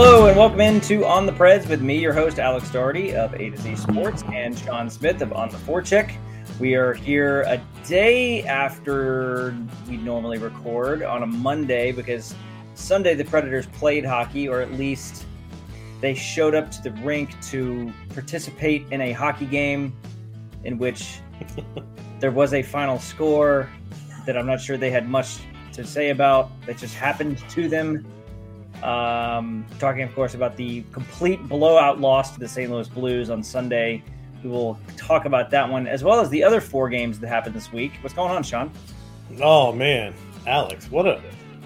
[0.00, 3.50] Hello and welcome into On the Preds with me, your host Alex Doherty of A
[3.50, 6.16] to Z Sports, and Shaun Smith of On the Forecheck.
[6.60, 9.56] We are here a day after
[9.88, 12.36] we normally record on a Monday because
[12.74, 15.26] Sunday the Predators played hockey, or at least
[16.00, 19.92] they showed up to the rink to participate in a hockey game
[20.62, 21.18] in which
[22.20, 23.68] there was a final score
[24.26, 25.40] that I'm not sure they had much
[25.72, 28.06] to say about that just happened to them.
[28.82, 32.70] Um, talking, of course, about the complete blowout loss to the St.
[32.70, 34.02] Louis Blues on Sunday.
[34.42, 37.54] We will talk about that one as well as the other four games that happened
[37.54, 37.92] this week.
[38.02, 38.70] What's going on, Shaun?
[39.40, 40.14] Oh man,
[40.46, 41.20] Alex, what a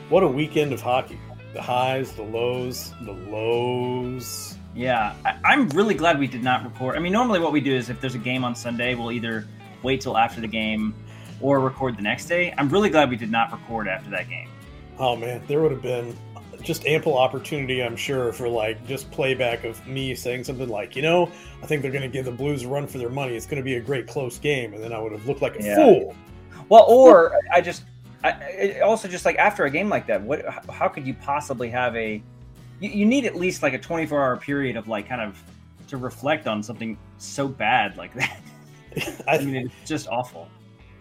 [0.08, 1.18] what a weekend of hockey.
[1.52, 4.56] The highs, the lows, the lows.
[4.74, 6.96] Yeah, I, am really glad we did not record.
[6.96, 9.46] I mean, normally what we do is if there's a game on Sunday, we'll either
[9.82, 10.94] wait till after the game
[11.42, 12.54] or record the next day.
[12.56, 14.48] I'm really glad we did not record after that game.
[14.98, 16.16] Oh man, there would have been
[16.62, 21.02] just ample opportunity, I'm sure, for like just playback of me saying something like, you
[21.02, 21.30] know,
[21.62, 23.36] I think they're going to give the Blues a run for their money.
[23.36, 25.58] It's going to be a great close game, and then I would have looked like
[25.58, 25.76] a yeah.
[25.76, 26.14] fool.
[26.68, 27.84] Well, or I just,
[28.24, 30.44] I, also just like after a game like that, what?
[30.70, 32.22] How could you possibly have a?
[32.80, 35.42] You, you need at least like a 24 hour period of like kind of
[35.88, 38.40] to reflect on something so bad like that.
[39.26, 40.48] I, I mean, it's just awful.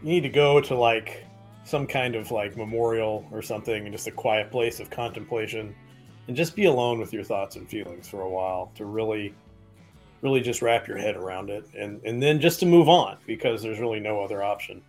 [0.03, 1.25] You need to go to like
[1.63, 5.75] some kind of like memorial or something and just a quiet place of contemplation
[6.27, 9.33] and just be alone with your thoughts and feelings for a while to really
[10.21, 13.61] really just wrap your head around it and and then just to move on because
[13.61, 14.81] there's really no other option.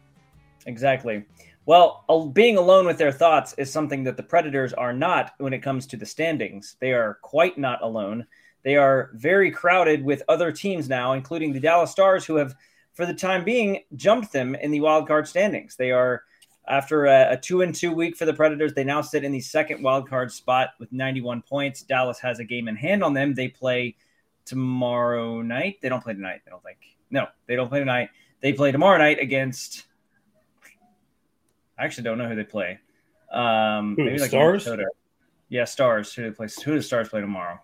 [0.67, 1.25] Exactly.
[1.67, 5.63] Well being alone with their thoughts is something that the predators are not when it
[5.63, 6.77] comes to the standings.
[6.81, 8.27] They are quite not alone.
[8.63, 12.55] They are very crowded with other teams now including the dallas stars who have
[12.95, 15.77] for the time being jumped them in the wild card standings.
[15.77, 16.25] They are
[16.69, 19.41] after a, a, two and two week for the Predators, they now sit in the
[19.41, 21.83] second wild card spot with 91 points.
[21.83, 23.35] Dallas has a game in hand on them.
[23.35, 23.97] They play
[24.45, 25.79] tomorrow night.
[25.83, 26.43] They don't play tonight.
[26.47, 26.79] I don't think.
[27.11, 28.11] No, they don't play tonight.
[28.41, 29.87] They play tomorrow night against.
[31.79, 32.79] I actually don't know who they play.
[33.33, 34.67] Um, maybe like Stars.
[34.67, 34.89] Minnesota.
[35.49, 36.13] Yeah, Stars.
[36.15, 36.49] Who they play?
[36.65, 37.61] Who does Stars play tomorrow?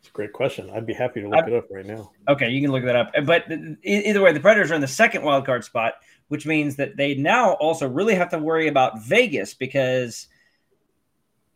[0.00, 0.70] It's a great question.
[0.70, 2.10] I'd be happy to look I, it up right now.
[2.28, 3.12] Okay, you can look that up.
[3.24, 3.44] But
[3.84, 5.94] either way, the Predators are in the second wild card spot
[6.30, 10.28] which means that they now also really have to worry about Vegas because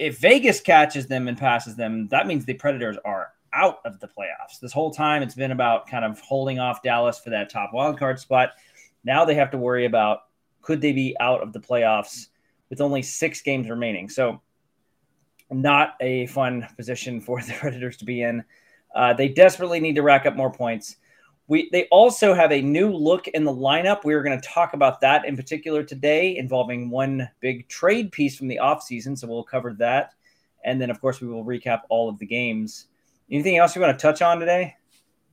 [0.00, 4.08] if Vegas catches them and passes them, that means the Predators are out of the
[4.08, 4.58] playoffs.
[4.60, 8.00] This whole time it's been about kind of holding off Dallas for that top wild
[8.00, 8.50] card spot.
[9.04, 10.22] Now they have to worry about
[10.60, 12.26] could they be out of the playoffs
[12.68, 14.08] with only six games remaining.
[14.08, 14.42] So
[15.50, 18.44] not a fun position for the Predators to be in.
[18.94, 20.96] Uh, they desperately need to rack up more points.
[21.46, 24.04] We they also have a new look in the lineup.
[24.04, 28.36] We are going to talk about that in particular today, involving one big trade piece
[28.36, 29.18] from the offseason.
[29.18, 30.14] So we'll cover that.
[30.64, 32.86] And then of course we will recap all of the games.
[33.30, 34.74] Anything else you want to touch on today?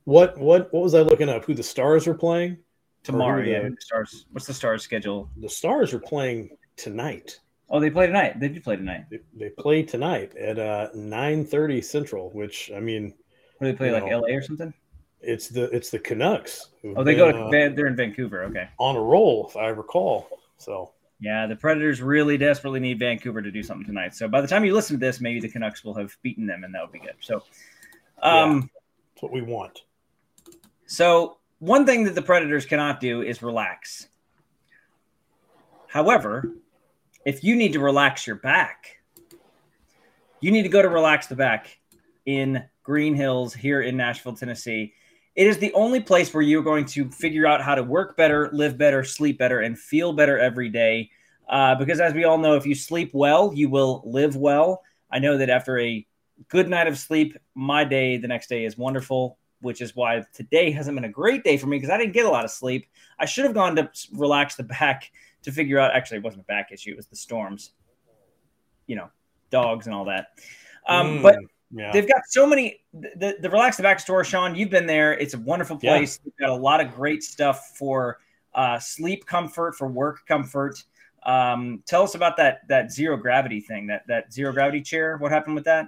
[0.04, 1.44] What what what was I looking up?
[1.44, 2.58] Who the stars are playing?
[3.04, 3.68] Tomorrow, yeah.
[3.68, 4.26] The stars.
[4.32, 5.30] What's the stars schedule?
[5.38, 7.40] The stars are playing tonight.
[7.72, 8.38] Oh, they play tonight.
[8.38, 9.06] They do play tonight.
[9.10, 12.30] They, they play tonight at uh, nine thirty Central.
[12.30, 13.14] Which I mean,
[13.56, 14.74] what do they play like know, LA or something?
[15.22, 16.68] It's the it's the Canucks.
[16.84, 18.44] Oh, they been, go to uh, they're in Vancouver.
[18.44, 20.28] Okay, on a roll, if I recall.
[20.58, 24.14] So yeah, the Predators really desperately need Vancouver to do something tonight.
[24.14, 26.64] So by the time you listen to this, maybe the Canucks will have beaten them,
[26.64, 27.14] and that would be good.
[27.20, 27.42] So,
[28.22, 28.60] um, yeah,
[29.14, 29.84] that's what we want.
[30.84, 34.08] So one thing that the Predators cannot do is relax.
[35.86, 36.56] However,
[37.24, 38.98] if you need to relax your back,
[40.40, 41.78] you need to go to relax the back
[42.26, 44.92] in Green Hills here in Nashville, Tennessee.
[45.34, 48.50] It is the only place where you're going to figure out how to work better,
[48.52, 51.10] live better, sleep better, and feel better every day.
[51.48, 54.82] Uh, because as we all know, if you sleep well, you will live well.
[55.10, 56.06] I know that after a
[56.48, 60.70] good night of sleep, my day the next day is wonderful, which is why today
[60.70, 62.88] hasn't been a great day for me because I didn't get a lot of sleep.
[63.18, 65.10] I should have gone to relax the back
[65.42, 65.94] to figure out.
[65.94, 67.72] Actually, it wasn't a back issue; it was the storms.
[68.86, 69.10] You know,
[69.50, 70.28] dogs and all that.
[70.86, 71.22] Um, mm.
[71.22, 71.36] But
[71.72, 71.90] yeah.
[71.92, 72.80] They've got so many.
[72.92, 75.14] The, the Relax the Back store, Shaun, you've been there.
[75.14, 76.18] It's a wonderful place.
[76.18, 76.30] Yeah.
[76.38, 78.18] They've got a lot of great stuff for
[78.54, 80.82] uh, sleep comfort, for work comfort.
[81.24, 85.16] Um, tell us about that that zero gravity thing, that that zero gravity chair.
[85.16, 85.86] What happened with that?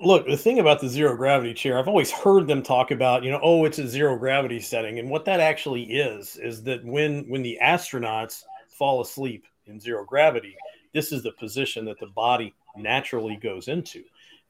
[0.00, 3.30] Look, the thing about the zero gravity chair, I've always heard them talk about, you
[3.30, 7.28] know, oh, it's a zero gravity setting, and what that actually is is that when
[7.28, 8.42] when the astronauts
[8.80, 10.56] fall asleep in zero gravity,
[10.94, 14.02] this is the position that the body naturally goes into.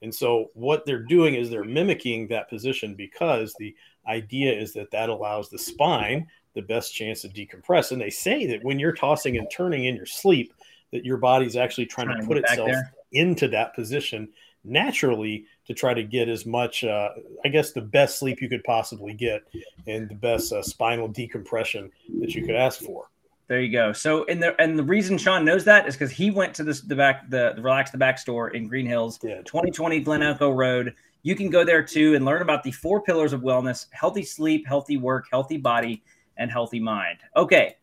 [0.03, 3.75] And so what they're doing is they're mimicking that position because the
[4.07, 7.91] idea is that that allows the spine the best chance to decompress.
[7.91, 10.55] And they say that when you're tossing and turning in your sleep,
[10.93, 12.71] that your body's actually trying, trying to put itself
[13.13, 14.29] into that position
[14.65, 17.11] naturally to try to get as much, uh,
[17.45, 19.43] I guess, the best sleep you could possibly get
[19.87, 21.91] and the best uh, spinal decompression
[22.21, 23.09] that you could ask for.
[23.51, 23.93] There you go.
[23.93, 26.83] So, and the and the reason Shaun knows that is because he went to this
[26.83, 29.43] the back the, the relax the back store in Green Hills, yeah.
[29.43, 30.95] 2020 Glen Echo Road.
[31.23, 34.69] You can go there too and learn about the four pillars of wellness: healthy sleep,
[34.69, 36.01] healthy work, healthy body,
[36.37, 37.19] and healthy mind.
[37.35, 37.75] Okay,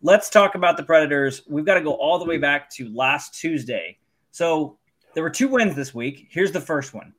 [0.00, 1.42] let's talk about the Predators.
[1.48, 3.98] We've got to go all the way back to last Tuesday.
[4.30, 4.78] So
[5.14, 6.28] there were two wins this week.
[6.30, 7.12] Here's the first one.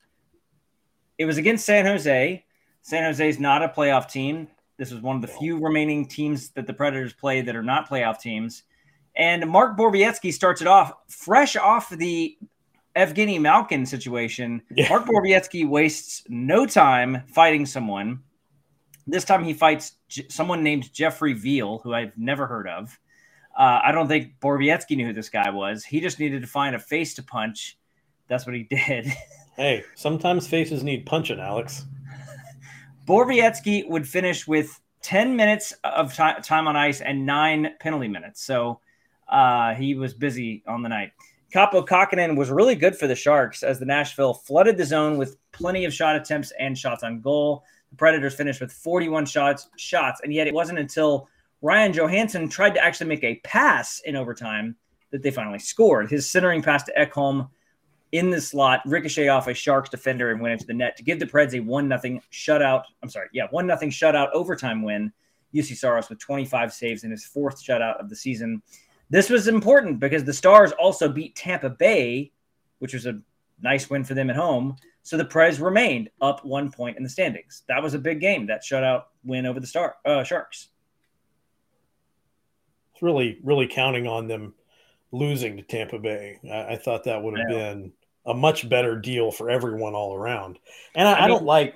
[1.18, 2.42] It was against San Jose.
[2.80, 4.48] San Jose is not a playoff team.
[4.78, 7.88] This was one of the few remaining teams that the Predators play that are not
[7.88, 8.62] playoff teams.
[9.16, 12.38] And Mark Borowiecki starts it off fresh off the
[12.96, 14.62] Evgeny Malkin situation.
[14.70, 14.88] Yeah.
[14.88, 18.20] Mark Borowiecki wastes no time fighting someone.
[19.06, 22.98] This time he fights J- someone named Jeffrey Viel, who I've never heard of.
[23.58, 25.84] Uh, I don't think Borowiecki knew who this guy was.
[25.84, 27.76] He just needed to find a face to punch.
[28.28, 29.12] That's what he did.
[29.56, 31.84] hey, sometimes faces need punching, Alex.
[33.08, 38.42] Borowiecki would finish with 10 minutes of t- time on ice and nine penalty minutes.
[38.44, 38.80] So
[39.30, 41.12] uh, he was busy on the night.
[41.54, 45.38] Kaapo Kähkönen was really good for the Sharks as the Nashville flooded the zone with
[45.52, 47.64] plenty of shot attempts and shots on goal.
[47.88, 51.30] The Predators finished with 41 shots, shots, and yet it wasn't until
[51.62, 54.76] Ryan Johansen tried to actually make a pass in overtime
[55.12, 56.10] that they finally scored.
[56.10, 57.48] His centering pass to Ekholm
[58.12, 61.18] in the slot, ricochet off a Sharks defender and went into the net to give
[61.18, 62.84] the Preds a one nothing shutout.
[63.02, 65.12] I'm sorry, yeah, one nothing shutout overtime win.
[65.54, 68.62] Juuse Saros with 25 saves in his fourth shutout of the season.
[69.10, 72.32] This was important because the Stars also beat Tampa Bay,
[72.78, 73.20] which was a
[73.62, 74.76] nice win for them at home.
[75.02, 77.62] So the Preds remained up one point in the standings.
[77.68, 78.46] That was a big game.
[78.46, 80.68] That shutout win over the Star uh, Sharks.
[82.92, 84.52] It's really, really counting on them
[85.12, 86.38] losing to Tampa Bay.
[86.50, 87.92] I, I thought that would have been
[88.28, 90.58] a much better deal for everyone all around.
[90.94, 91.74] And I, I, mean, I, don't like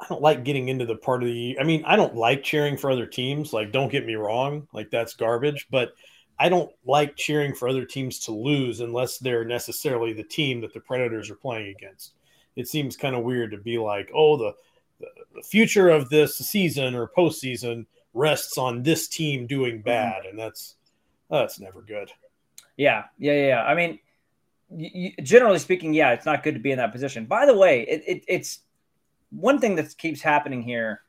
[0.00, 2.76] I don't like getting into the part of the I mean, I don't like cheering
[2.76, 3.52] for other teams.
[3.52, 5.92] Like, don't get me wrong, like that's garbage, but
[6.38, 10.72] I don't like cheering for other teams to lose unless they're necessarily the team that
[10.72, 12.12] the Predators are playing against.
[12.54, 14.54] It seems kind of weird to be like, oh, the,
[15.00, 19.82] the, future of this season or postseason rests on this team doing mm-hmm.
[19.82, 20.76] bad, and that's
[21.30, 22.10] that's never good.
[22.76, 23.62] Yeah, yeah, yeah.
[23.62, 23.98] I mean,
[24.76, 27.26] you, generally speaking, yeah, it's not good to be in that position.
[27.26, 28.60] By the way, it, it, it's
[29.30, 31.02] one thing that keeps happening here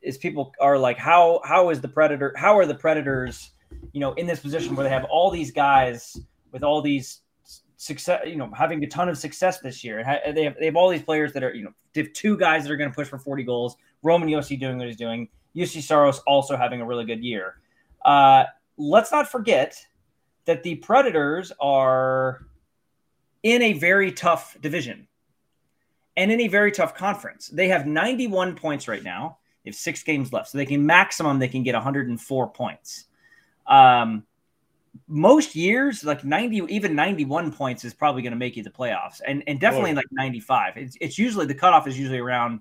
[0.00, 2.32] is people are like, how how is the predator?
[2.36, 3.50] How are the predators?
[3.92, 6.16] You know, in this position where they have all these guys
[6.52, 7.20] with all these
[7.76, 10.04] success, you know, having a ton of success this year.
[10.34, 12.64] They have they have all these players that are, you know, they have two guys
[12.64, 13.76] that are going to push for 40 goals.
[14.02, 15.28] Roman Josi doing what he's doing.
[15.56, 17.56] Juuse Saros also having a really good year.
[18.04, 18.44] Uh,
[18.76, 19.84] let's not forget
[20.44, 22.46] that the Predators are
[23.42, 25.06] in a very tough division
[26.16, 27.48] and in a very tough conference.
[27.48, 29.38] They have 91 points right now.
[29.64, 33.04] They have six games left, so they can maximum they can get 104 points.
[33.66, 34.24] Um,
[35.06, 39.20] most years, like 90, even 91 points is probably going to make you the playoffs,
[39.26, 40.76] and and definitely oh, like 95.
[40.76, 42.60] It's, it's usually the cutoff is usually around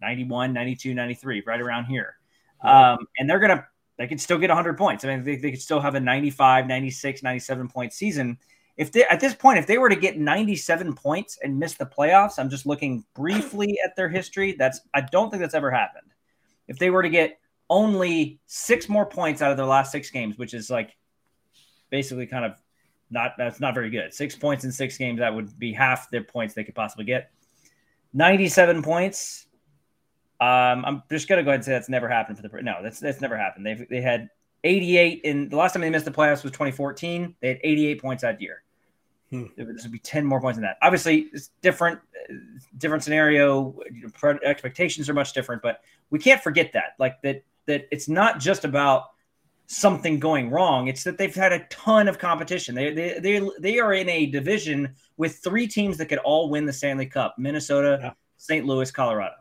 [0.00, 2.16] 91, 92, 93, right around here.
[2.60, 3.66] Um, and they're gonna
[3.98, 5.04] they could still get 100 points.
[5.04, 8.38] I mean, they, they could still have a 95, 96, 97 point season
[8.76, 11.86] if they at this point, if they were to get 97 points and miss the
[11.86, 14.54] playoffs, I'm just looking briefly at their history.
[14.58, 16.12] That's I don't think that's ever happened.
[16.68, 17.38] If they were to get
[17.68, 20.96] only six more points out of their last six games, which is like
[21.90, 22.52] basically kind of
[23.10, 24.14] not that's not very good.
[24.14, 27.30] Six points in six games, that would be half their points they could possibly get.
[28.14, 29.46] 97 points.
[30.40, 33.00] Um, I'm just gonna go ahead and say that's never happened for the no, that's
[33.00, 33.66] that's never happened.
[33.66, 34.28] They've they had
[34.64, 37.36] 88 in the last time they missed the playoffs was 2014.
[37.40, 38.62] They had 88 points that year.
[39.30, 39.44] Hmm.
[39.56, 40.76] This would be 10 more points than that.
[40.82, 41.98] Obviously, it's different,
[42.78, 43.74] different scenario.
[44.44, 46.94] Expectations are much different, but we can't forget that.
[46.98, 49.12] Like that, that it's not just about
[49.66, 50.88] something going wrong.
[50.88, 52.74] It's that they've had a ton of competition.
[52.74, 56.66] They they they, they are in a division with three teams that could all win
[56.66, 58.12] the Stanley Cup: Minnesota, yeah.
[58.36, 58.66] St.
[58.66, 59.34] Louis, Colorado.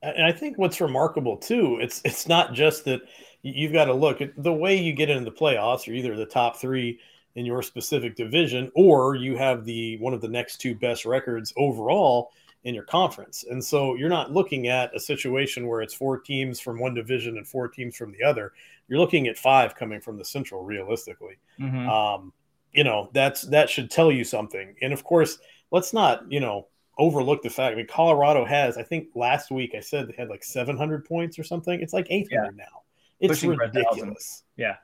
[0.00, 3.00] And I think what's remarkable too, it's it's not just that
[3.42, 5.86] you've got to look at the way you get into the playoffs.
[5.86, 6.98] You're either the top three
[7.34, 11.52] in your specific division, or you have the one of the next two best records
[11.56, 12.32] overall
[12.64, 13.44] in your conference.
[13.48, 17.36] And so you're not looking at a situation where it's four teams from one division
[17.36, 18.52] and four teams from the other.
[18.88, 21.38] You're looking at five coming from the central, realistically.
[21.60, 21.88] Mm-hmm.
[21.88, 22.32] Um,
[22.72, 24.74] you know, that's that should tell you something.
[24.82, 25.38] And of course,
[25.70, 26.66] let's not, you know,
[26.98, 27.72] overlook the fact.
[27.72, 31.38] I mean, Colorado has, I think last week I said they had like 700 points
[31.38, 31.80] or something.
[31.80, 32.50] It's like 800 yeah.
[32.56, 32.82] now.
[33.20, 34.44] It's Pushing ridiculous.
[34.56, 34.76] Yeah.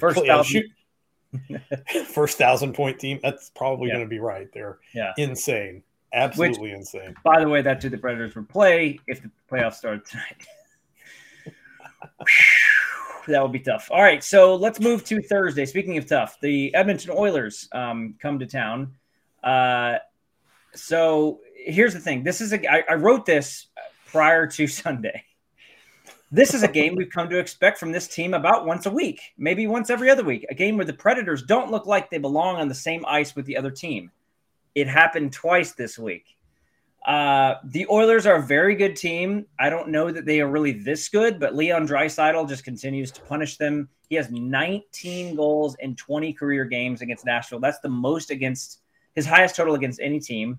[0.00, 0.66] First shoot,
[2.06, 3.20] First thousand point team.
[3.22, 3.94] That's probably Yeah.
[3.94, 4.48] going to be right.
[4.52, 5.12] They're Yeah.
[5.18, 5.82] insane.
[6.12, 7.14] Absolutely insane.
[7.24, 10.46] By the way, that's who the Predators would play if the playoffs started tonight.
[13.26, 13.88] that would be tough.
[13.90, 15.66] All right, so let's move to Thursday.
[15.66, 18.94] Speaking of tough, the Edmonton Oilers um, come to town.
[19.42, 19.98] Uh,
[20.74, 22.22] so here's the thing.
[22.22, 22.72] This is a.
[22.72, 23.66] I, I wrote this
[24.06, 25.24] prior to Sunday.
[26.34, 29.20] This is a game we've come to expect from this team about once a week,
[29.38, 30.44] maybe once every other week.
[30.50, 33.46] A game where the Predators don't look like they belong on the same ice with
[33.46, 34.10] the other team.
[34.74, 36.36] It happened twice this week.
[37.06, 39.46] Uh, the Oilers are a very good team.
[39.60, 43.20] I don't know that they are really this good, but Leon Draisaitl just continues to
[43.20, 43.88] punish them.
[44.08, 47.60] He has 19 goals in 20 career games against Nashville.
[47.60, 48.80] That's the most against
[49.14, 50.58] his highest total against any team.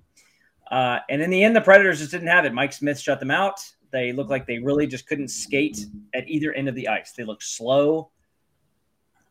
[0.72, 2.54] Uh, and in the end, the Predators just didn't have it.
[2.54, 3.60] Mike Smith shut them out.
[3.96, 7.14] They looked like they really just couldn't skate at either end of the ice.
[7.14, 8.10] They looked slow.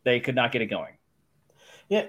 [0.04, 0.94] They could not get it going.
[1.90, 2.06] Yeah.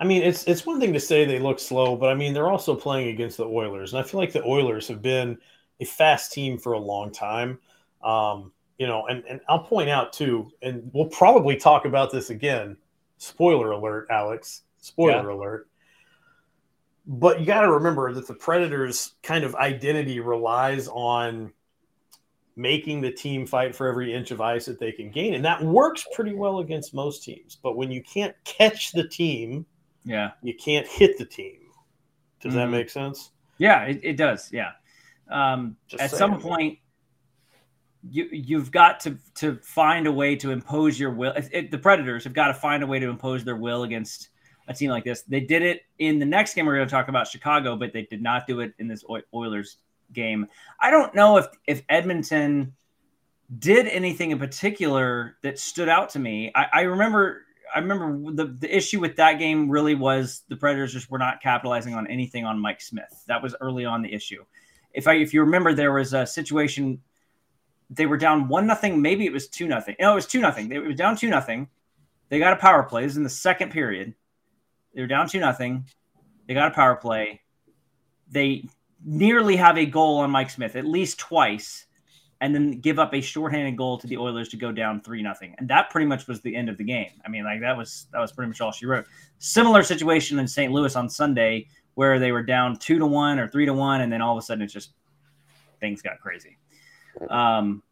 [0.00, 2.50] I mean, it's it's one thing to say they look slow, but I mean they're
[2.50, 5.38] also playing against the Oilers, and I feel like the Oilers have been
[5.78, 7.60] a fast team for a long time.
[8.02, 12.30] Um, you know, and and I'll point out too, and we'll probably talk about this
[12.30, 12.76] again.
[13.18, 14.62] Spoiler alert, Alex.
[14.78, 15.68] Spoiler alert.
[17.06, 21.52] But you got to remember that the Predators' kind of identity relies on
[22.56, 25.62] making the team fight for every inch of ice that they can gain, and that
[25.62, 27.56] works pretty well against most teams.
[27.62, 29.66] But when you can't catch the team
[30.04, 30.30] Yeah.
[30.42, 31.58] you can't hit the team.
[32.40, 32.72] Does that Mhm.
[32.72, 33.32] make sense?
[33.58, 34.50] Yeah, it, it does.
[34.52, 34.72] Yeah.
[35.28, 36.18] Um, at saying.
[36.18, 36.78] some point,
[38.08, 41.32] you you've got to to find a way to impose your will.
[41.36, 44.28] If, if the Predators have got to find a way to impose their will against
[44.68, 45.22] a team like this.
[45.22, 48.02] They did it in the next game we're going to talk about Chicago, but they
[48.02, 49.78] did not do it in this Oilers
[50.12, 50.46] game.
[50.80, 52.74] I don't know if if Edmonton
[53.58, 56.50] did anything in particular that stood out to me.
[56.54, 57.42] I, I remember
[57.74, 61.42] I remember the, the issue with that game really was the Predators just were not
[61.42, 63.24] capitalizing on anything on Mike Smith.
[63.26, 64.44] That was early on the issue.
[64.92, 67.00] If I if you remember, there was a situation
[67.90, 69.94] they were down one nothing, maybe it was two nothing.
[70.00, 70.68] No, it was two nothing.
[70.68, 71.68] They were down two nothing.
[72.28, 73.02] They got a power play.
[73.02, 74.14] It was in the second period.
[74.94, 75.86] They were down two nothing.
[76.48, 77.42] They got a power play.
[78.28, 78.64] They
[79.06, 81.86] nearly have a goal on Mike Smith at least twice
[82.40, 85.54] and then give up a shorthanded goal to the Oilers to go down three nothing.
[85.58, 87.12] And that pretty much was the end of the game.
[87.24, 89.06] I mean, like that was that was pretty much all she wrote.
[89.38, 90.72] Similar situation in St.
[90.72, 94.12] Louis on Sunday where they were down two to one or three to one, and
[94.12, 94.90] then all of a sudden it's just
[95.80, 96.58] things got crazy.
[97.30, 97.82] Um,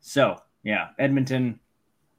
[0.00, 1.58] so yeah, Edmonton,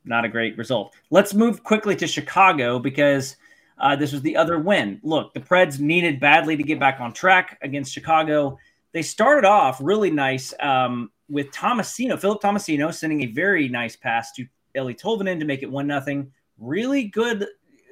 [0.06, 0.96] not a great result.
[1.12, 3.36] Let's move quickly to Chicago because
[3.78, 5.00] uh, this was the other win.
[5.04, 8.58] Look, the Preds needed badly to get back on track against Chicago.
[8.92, 14.32] They started off really nice um, with Tomasino, Philip Tomasino, sending a very nice pass
[14.34, 16.32] to Eeli Tolvanen to make it one nothing.
[16.58, 17.48] Really good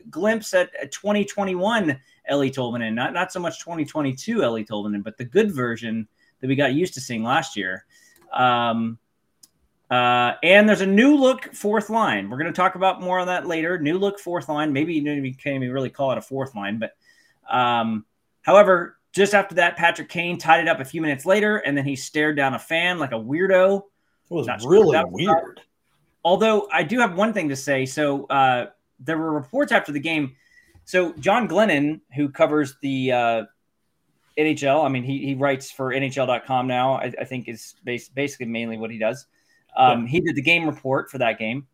[0.10, 5.26] glimpse at, at 2021 Eeli Tolvanen, not not so much 2022 Eeli Tolvanen, but the
[5.26, 6.08] good version
[6.40, 7.86] that we got used to seeing last year.
[8.34, 8.98] Um,
[9.92, 12.30] uh, and there's a new look fourth line.
[12.30, 13.78] We're going to talk about more on that later.
[13.78, 14.72] New look fourth line.
[14.72, 16.94] Maybe you can't even really call it a fourth line, but
[17.50, 18.06] um,
[18.42, 21.86] however, just after that, Patrick Kane tied it up a few minutes later, and then
[21.86, 23.82] he stared down a fan like a weirdo.
[24.30, 25.62] It was Not really was weird.
[26.24, 27.86] Although I do have one thing to say.
[27.86, 28.68] So uh,
[29.00, 30.36] there were reports after the game.
[30.86, 33.44] So John Glennon, who covers the uh,
[34.38, 36.94] NHL, I mean, he, he writes for NHL.com now.
[36.94, 39.26] I, I think is bas- basically mainly what he does.
[39.76, 41.68] Um, He did the game report for that game,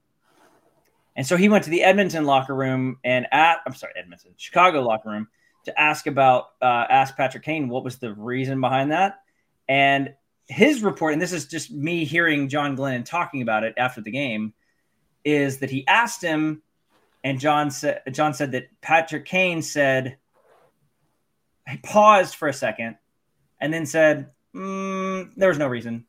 [1.16, 4.82] and so he went to the Edmonton locker room and at I'm sorry, Edmonton, Chicago
[4.82, 5.28] locker room
[5.66, 9.20] to ask about uh, ask Patrick Kane what was the reason behind that,
[9.68, 10.14] and
[10.48, 14.12] his report, and this is just me hearing John Glennon talking about it after the
[14.12, 14.54] game,
[15.26, 16.62] is that he asked him,
[17.24, 20.18] and John said John said that Patrick Kane said
[21.68, 22.96] he paused for a second,
[23.60, 26.06] and then said mm, there was no reason,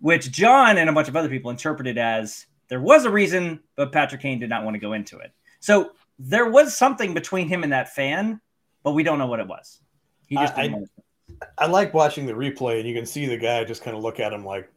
[0.00, 3.92] which John and a bunch of other people interpreted as there was a reason, but
[3.92, 5.32] Patrick Kane did not want to go into it.
[5.60, 8.40] So there was something between him and that fan,
[8.82, 9.80] but we don't know what it was.
[10.26, 11.02] He just I- didn't I-
[11.58, 14.20] I like watching the replay, and you can see the guy just kind of look
[14.20, 14.70] at him like,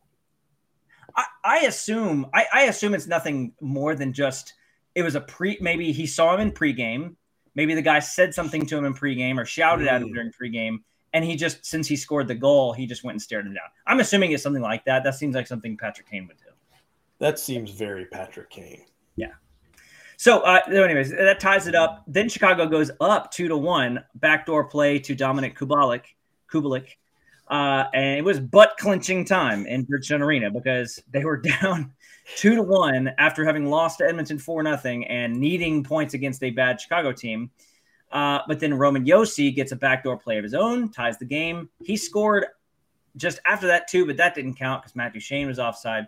[1.16, 4.54] I, I assume I, I assume it's nothing more than just
[4.96, 7.16] it was a pre maybe he saw him in pregame.
[7.56, 10.14] Maybe the guy said something to him in pregame or shouted at him Mm.
[10.14, 10.78] during pregame.
[11.14, 13.64] And he just since he scored the goal, he just went and stared him down.
[13.88, 15.04] I'm assuming it's something like that.
[15.04, 16.44] That seems like something Patrick Kane would do.
[17.20, 18.86] that seems very Patrick Kane.
[19.16, 19.34] Yeah.
[20.18, 22.04] So, uh, anyways, that ties it up.
[22.06, 26.04] Then Chicago goes up two to one, backdoor play to Dominik Kubalik.
[26.52, 26.96] Kubalik.
[27.50, 31.92] Uh, and it was butt clinching time in Bridgestone Arena because they were down
[32.36, 36.52] two to one after having lost to Edmonton four nothing and needing points against a
[36.52, 37.50] bad Chicago team.
[38.12, 41.70] Uh, but then Roman Josi gets a backdoor play of his own, ties the game.
[41.84, 42.46] He scored
[43.16, 46.08] just after that too, but that didn't count because Matt Duchene was offside.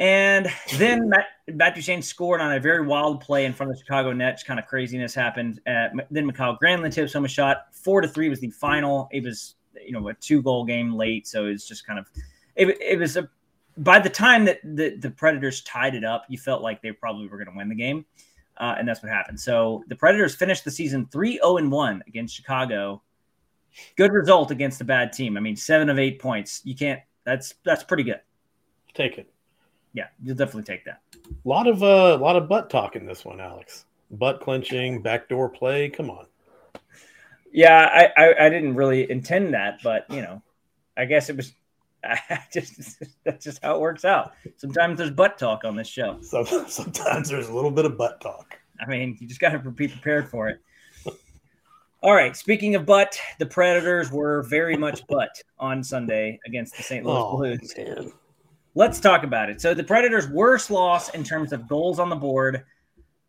[0.00, 4.14] And then Matt, Duchene scored on a very wild play in front of the Chicago
[4.14, 4.42] Nets.
[4.42, 5.60] Kind of craziness happened.
[5.66, 7.66] Uh, then Mikael Granlund tips home a shot.
[7.72, 9.08] Four to three was the final.
[9.12, 12.08] It was you know a two goal game late, so it's just kind of
[12.56, 13.28] it, it was a.
[13.76, 17.28] By the time that the, the Predators tied it up, you felt like they probably
[17.28, 18.04] were going to win the game.
[18.60, 19.40] Uh, and that's what happened.
[19.40, 23.02] So the Predators finished the season 3 0 1 against Chicago.
[23.96, 25.36] Good result against a bad team.
[25.36, 26.60] I mean, seven of eight points.
[26.64, 28.20] You can't, that's that's pretty good.
[28.92, 29.32] Take it.
[29.94, 31.00] Yeah, you'll definitely take that.
[31.26, 33.86] A lot of uh, a lot of butt talk in this one, Alex.
[34.10, 35.88] Butt clenching, backdoor play.
[35.88, 36.26] Come on.
[37.52, 40.42] Yeah, I, I, I didn't really intend that, but you know,
[40.96, 41.52] I guess it was
[42.52, 44.32] just that's just how it works out.
[44.56, 46.18] Sometimes there's butt talk on this show.
[46.22, 48.58] So, sometimes there's a little bit of butt talk.
[48.80, 50.60] I mean, you just got to be prepared for it.
[52.02, 52.34] All right.
[52.34, 57.04] Speaking of butt, the Predators were very much butt on Sunday against the St.
[57.04, 57.74] Louis oh, Blues.
[57.76, 58.12] Man.
[58.74, 59.60] Let's talk about it.
[59.60, 62.64] So the Predators' worst loss in terms of goals on the board,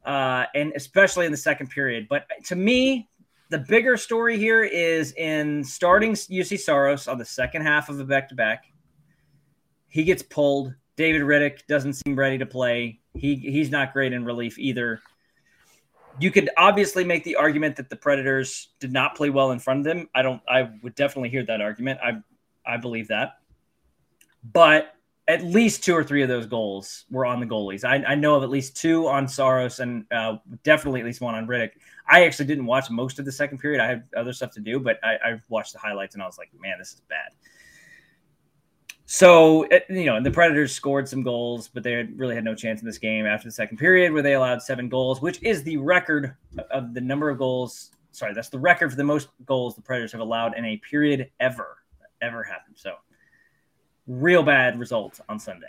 [0.06, 2.08] uh, and especially in the second period.
[2.10, 3.10] But to me,
[3.51, 8.05] the bigger story here is in starting Juuse Saros on the second half of a
[8.05, 8.63] back to back.
[9.89, 10.74] He gets pulled.
[10.96, 13.01] David Rittich doesn't seem ready to play.
[13.13, 15.01] He he's not great in relief either.
[16.17, 19.81] You could obviously make the argument that the Predators did not play well in front
[19.81, 20.08] of them.
[20.15, 20.41] I don't.
[20.48, 22.00] I would definitely hear that argument.
[22.01, 22.22] I
[22.65, 23.34] I believe that.
[24.46, 24.93] But
[25.32, 27.86] at least two or three of those goals were on the goalies.
[27.86, 31.36] I, I know of at least two on Saros and uh, definitely at least one
[31.36, 31.72] on Rittich.
[32.06, 33.82] I actually didn't watch most of the second period.
[33.82, 36.38] I had other stuff to do, but I, I watched the highlights and I was
[36.38, 37.32] like, man, this is bad.
[39.06, 42.86] So, you know, the Predators scored some goals, but they really had no chance in
[42.86, 46.36] this game after the second period where they allowed seven goals, which is the record
[46.72, 47.92] of the number of goals.
[48.12, 51.29] Sorry, that's the record for the most goals the Predators have allowed in a period
[51.40, 51.77] ever,
[52.22, 52.75] ever happened.
[52.77, 52.96] So,
[54.20, 55.68] real bad result on Sunday.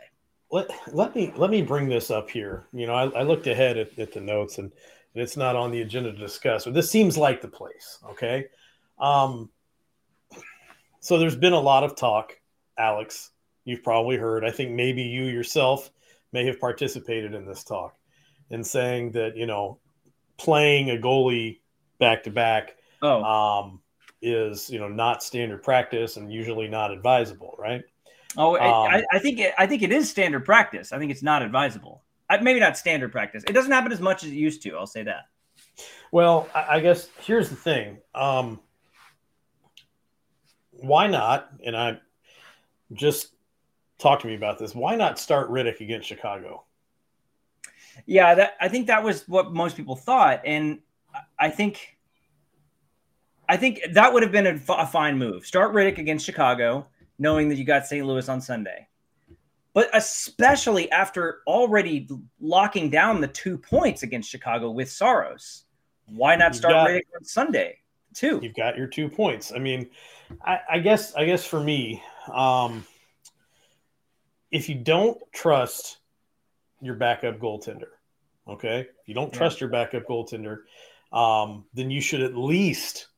[0.50, 2.66] Let, let me let me bring this up here.
[2.72, 4.70] You know, I, I looked ahead at, at, the notes and,
[5.14, 7.98] and it's not on the agenda to discuss, but this seems like the place.
[8.10, 8.46] Okay.
[8.98, 9.48] Um,
[11.00, 12.38] so there's been a lot of talk,
[12.78, 13.30] Alex.
[13.64, 14.44] You've probably heard.
[14.44, 15.90] I think maybe you yourself
[16.32, 17.96] may have participated in this talk
[18.50, 19.78] and saying that, you know,
[20.36, 21.60] playing a goalie
[21.98, 23.80] back to back um,
[24.20, 27.82] is, you know, not standard practice and usually not advisable, right?
[28.36, 30.92] Oh, um, I, I, think it, I think it is standard practice.
[30.92, 32.02] I think it's not advisable.
[32.40, 33.44] maybe not standard practice.
[33.46, 34.76] It doesn't happen as much as it used to.
[34.76, 35.28] I'll say that.
[36.12, 37.98] Well, I, I guess here's the thing.
[38.14, 38.60] Um,
[40.70, 41.50] why not?
[41.64, 42.00] And I
[42.92, 43.32] just
[43.98, 44.74] talk to me about this.
[44.74, 46.64] Why not start Rittich against Chicago?
[48.06, 50.80] Yeah, that I think that was what most people thought, and
[51.38, 51.98] I think
[53.48, 55.44] I think that would have been a, a fine move.
[55.44, 56.86] Start Rittich against Chicago
[57.18, 58.06] knowing that you got St.
[58.06, 58.88] Louis on Sunday.
[59.74, 62.08] But especially after already
[62.40, 65.64] locking down the two points against Chicago with Saros,
[66.06, 67.78] why not start got, right on Sunday
[68.14, 68.38] too?
[68.42, 69.52] You've got your two points.
[69.52, 69.88] I mean,
[70.44, 72.84] I, I guess I guess for me, um,
[74.50, 75.98] if you don't trust
[76.82, 77.92] your backup goaltender,
[78.46, 79.64] okay, if you don't trust yeah.
[79.64, 80.58] your backup goaltender,
[81.12, 83.08] um, then you should at least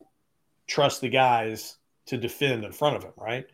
[0.68, 1.76] trust the guys
[2.06, 3.46] to defend in front of him, right?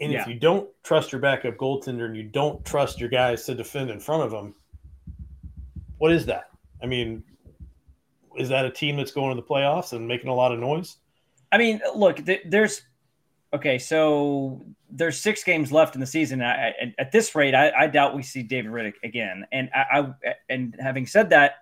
[0.00, 0.22] And yeah.
[0.22, 3.90] if you don't trust your backup goaltender and you don't trust your guys to defend
[3.90, 4.54] in front of them,
[5.98, 6.50] what is that?
[6.82, 7.22] I mean,
[8.36, 10.96] is that a team that's going to the playoffs and making a lot of noise?
[11.52, 12.82] I mean, look, there's
[13.52, 16.42] okay, so there's six games left in the season.
[16.42, 19.46] I, I, at this rate, I, I, doubt we see David Rittich again.
[19.52, 20.08] And I,
[20.48, 21.52] and having said that,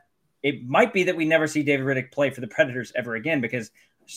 [0.43, 3.43] it might be that we never see David Rittich play for the Predators ever again
[3.43, 3.71] because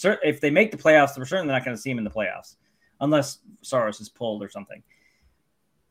[0.03, 2.55] if they make the playoffs, we're certainly not going to see him in the playoffs
[2.99, 4.83] unless Saros is pulled or something.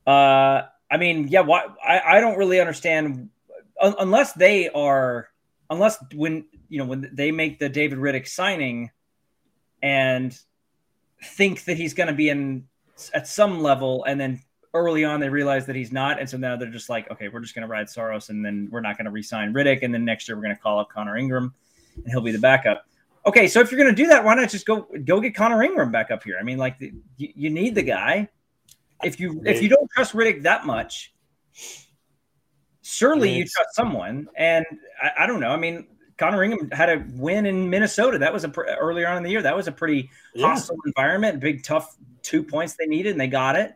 [0.06, 3.30] Uh, I mean, yeah, why, I, I don't really understand
[3.80, 5.28] un, unless they are,
[5.70, 8.90] unless when, you know, when they make the David Rittich signing
[9.82, 10.38] and
[11.22, 12.66] think that he's going to be in
[13.12, 14.40] at some level and then
[14.72, 17.40] early on they realize that he's not and so now they're just like okay we're
[17.40, 20.04] just going to ride Saros and then we're not going to re-sign Rittich and then
[20.04, 21.54] next year we're going to call up Connor Ingram
[21.96, 22.86] and he'll be the backup
[23.26, 25.62] Okay, so if you're going to do that, why not just go go get Connor
[25.62, 26.36] Ingram back up here?
[26.38, 28.28] I mean, like you, you need the guy.
[29.02, 31.12] If you if you don't trust Rittich that much,
[32.82, 34.28] surely you trust someone.
[34.36, 34.64] And
[35.02, 35.50] I, I, don't know.
[35.50, 35.86] I mean,
[36.18, 38.18] Connor Ingram had a win in Minnesota.
[38.18, 39.42] That was a pr- earlier on in the year.
[39.42, 40.48] That was a pretty Yeah.
[40.48, 43.74] hostile environment, big tough two points they needed, and they got it.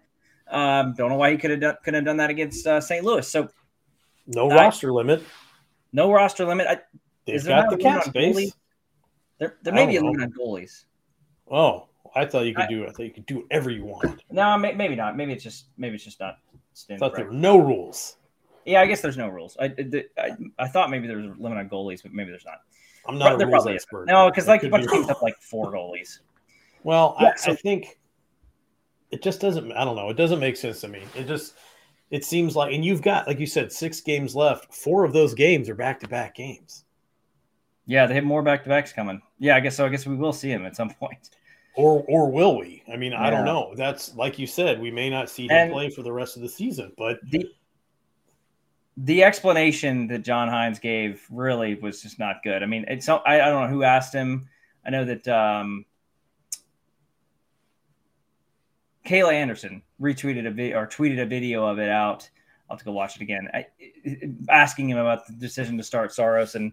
[0.51, 3.05] Um, don't know why he could have done, could have done that against uh, St.
[3.05, 3.27] Louis.
[3.29, 3.49] So
[4.27, 5.23] No I- roster limit.
[5.93, 6.67] no roster limit.
[6.67, 6.81] I,
[7.27, 8.53] They've got the cap on goalies?
[9.39, 10.85] There, there may be a limit on goalies.
[11.51, 12.87] Oh, I thought you could I- do.
[12.87, 14.23] I thought you could do whatever you want.
[14.31, 15.17] No, maybe not.
[15.17, 16.39] Maybe it's just maybe it's just not
[16.91, 18.17] I thought there were no rules.
[18.65, 19.57] Yeah, I guess there's no rules.
[19.59, 19.73] I,
[20.19, 22.59] I, I thought maybe there was a limit on goalies, but maybe there's not.
[23.07, 23.75] I'm not There a rules isn't.
[23.75, 24.07] expert.
[24.07, 26.19] No, because like a bunch of teams have like four goalies.
[26.83, 27.99] Well, Yeah, I, so- I think
[29.11, 29.73] it just doesn't.
[29.73, 30.11] I don't know.
[30.11, 31.03] It doesn't make sense to me.
[31.15, 31.55] It just
[32.11, 34.75] it seems like, and you've got like you said, six games left.
[34.75, 36.85] Four of those games are back to back games,
[37.91, 39.21] Yeah, they have more back to backs coming.
[39.39, 39.87] Yeah, I guess so.
[39.87, 41.31] I guess we will see him at some point.
[41.75, 42.83] or or will we?
[42.93, 43.73] I mean, I don't know.
[43.77, 46.43] That's like you said, we may not see him And- play for the rest of
[46.43, 47.51] the season, but The
[48.99, 52.63] the explanation that John Hynes gave really was just not good.
[52.63, 54.49] I mean, it's I, I don't know who asked him.
[54.85, 55.85] I know that um,
[59.07, 62.29] Kayla Anderson retweeted a video or tweeted a video of it out.
[62.69, 63.49] I'll have to go watch it again.
[63.55, 63.67] I,
[64.51, 66.73] asking him about the decision to start Saros, and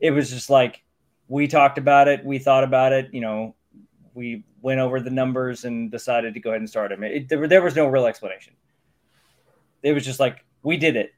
[0.00, 0.82] it was just like
[1.28, 3.12] we talked about it, we thought about it.
[3.12, 3.54] You know,
[4.14, 7.02] we went over the numbers and decided to go ahead and start him.
[7.04, 8.54] It, there, there was no real explanation.
[9.82, 11.12] It was just like we did it.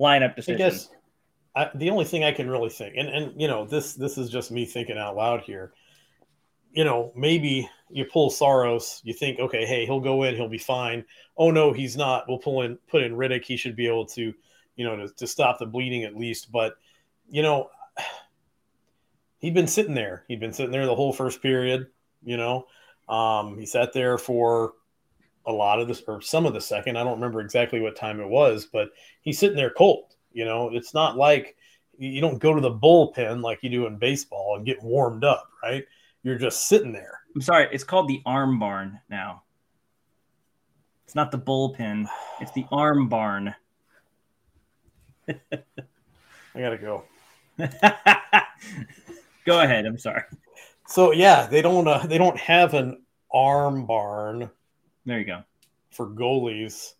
[0.00, 0.58] Lineup I decision.
[0.58, 0.88] guess
[1.54, 4.30] I, the only thing I can really think, and and you know, this this is
[4.30, 5.72] just me thinking out loud here.
[6.72, 10.58] You know, maybe you pull Saros, you think, okay, hey, he'll go in, he'll be
[10.58, 11.04] fine.
[11.36, 12.24] Oh no, he's not.
[12.26, 13.44] We'll pull in, put in Rittich.
[13.44, 14.34] He should be able to,
[14.74, 16.50] you know, to, to stop the bleeding at least.
[16.50, 16.74] But
[17.30, 17.70] you know,
[19.38, 20.24] he'd been sitting there.
[20.28, 21.88] He'd been sitting there the whole first period.
[22.24, 22.66] You know,
[23.08, 24.72] um, he sat there for
[25.46, 26.96] a lot of this or some of the second.
[26.96, 28.88] I don't remember exactly what time it was, but
[29.22, 30.14] he's sitting there cold.
[30.32, 31.56] You know, it's not like
[31.98, 35.48] you don't go to the bullpen like you do in baseball and get warmed up,
[35.62, 35.84] right?
[36.22, 37.20] You're just sitting there.
[37.34, 39.42] I'm sorry, it's called the arm barn now.
[41.04, 42.08] It's not the bullpen,
[42.40, 43.54] it's the arm barn.
[45.28, 45.34] I
[46.54, 47.04] gotta go.
[49.44, 49.86] go ahead.
[49.86, 50.22] I'm sorry.
[50.86, 54.50] So yeah, they don't uh, they don't have an arm barn
[55.06, 55.42] There you go.
[55.90, 56.94] for goalies.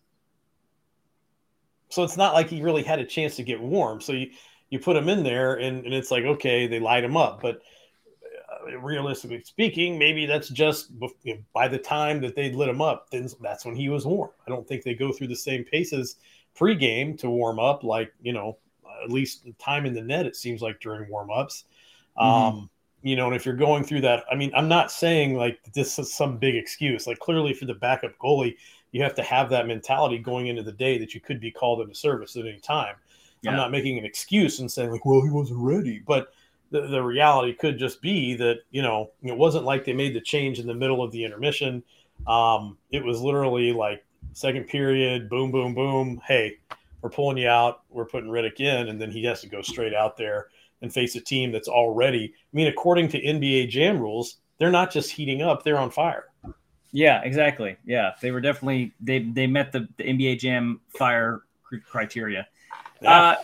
[1.89, 4.01] So it's not like he really had a chance to get warm.
[4.01, 4.31] So you,
[4.69, 7.41] you put him in there and, and it's like, okay, they light him up.
[7.41, 7.61] But
[8.51, 10.91] uh, realistically speaking, maybe that's just
[11.23, 14.05] you know, by the time that they lit him up, then that's when he was
[14.05, 14.31] warm.
[14.45, 16.17] I don't think they go through the same paces
[16.57, 18.57] pregame to warm up, like, you know,
[19.05, 21.65] at least time in the net, it seems like during warm ups.
[22.17, 22.69] Um,
[23.01, 25.99] you know, and if you're going through that, I mean, I'm not saying like this
[25.99, 27.05] is some big excuse.
[27.05, 28.55] Like clearly for the backup goalie,
[28.91, 31.81] you have to have that mentality going into the day that you could be called
[31.81, 32.95] into service at any time.
[33.41, 33.51] Yeah.
[33.51, 36.33] I'm not making an excuse and saying like, well, he wasn't ready, but
[36.71, 40.21] the, the reality could just be that you know it wasn't like they made the
[40.21, 41.83] change in the middle of the intermission.
[42.25, 46.21] Um, it was literally like second period, boom, boom, boom.
[46.25, 46.57] Hey,
[47.05, 47.83] we're pulling you out.
[47.91, 50.47] We're putting Rittich in, and then he has to go straight out there
[50.81, 52.33] and face a team that's already.
[52.33, 56.25] I mean, according to NBA Jam rules, they're not just heating up; they're on fire.
[56.91, 57.77] Yeah, exactly.
[57.85, 62.47] Yeah, they were definitely they they met the, the NBA Jam fire cr- criteria.
[63.05, 63.35] Uh,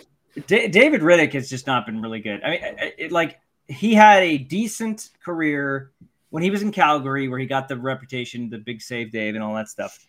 [0.48, 2.42] D- David Rittich has just not been really good.
[2.42, 5.92] I mean, it, it, like he had a decent career
[6.30, 9.44] when he was in Calgary, where he got the reputation, the big save Dave, and
[9.44, 10.04] all that stuff.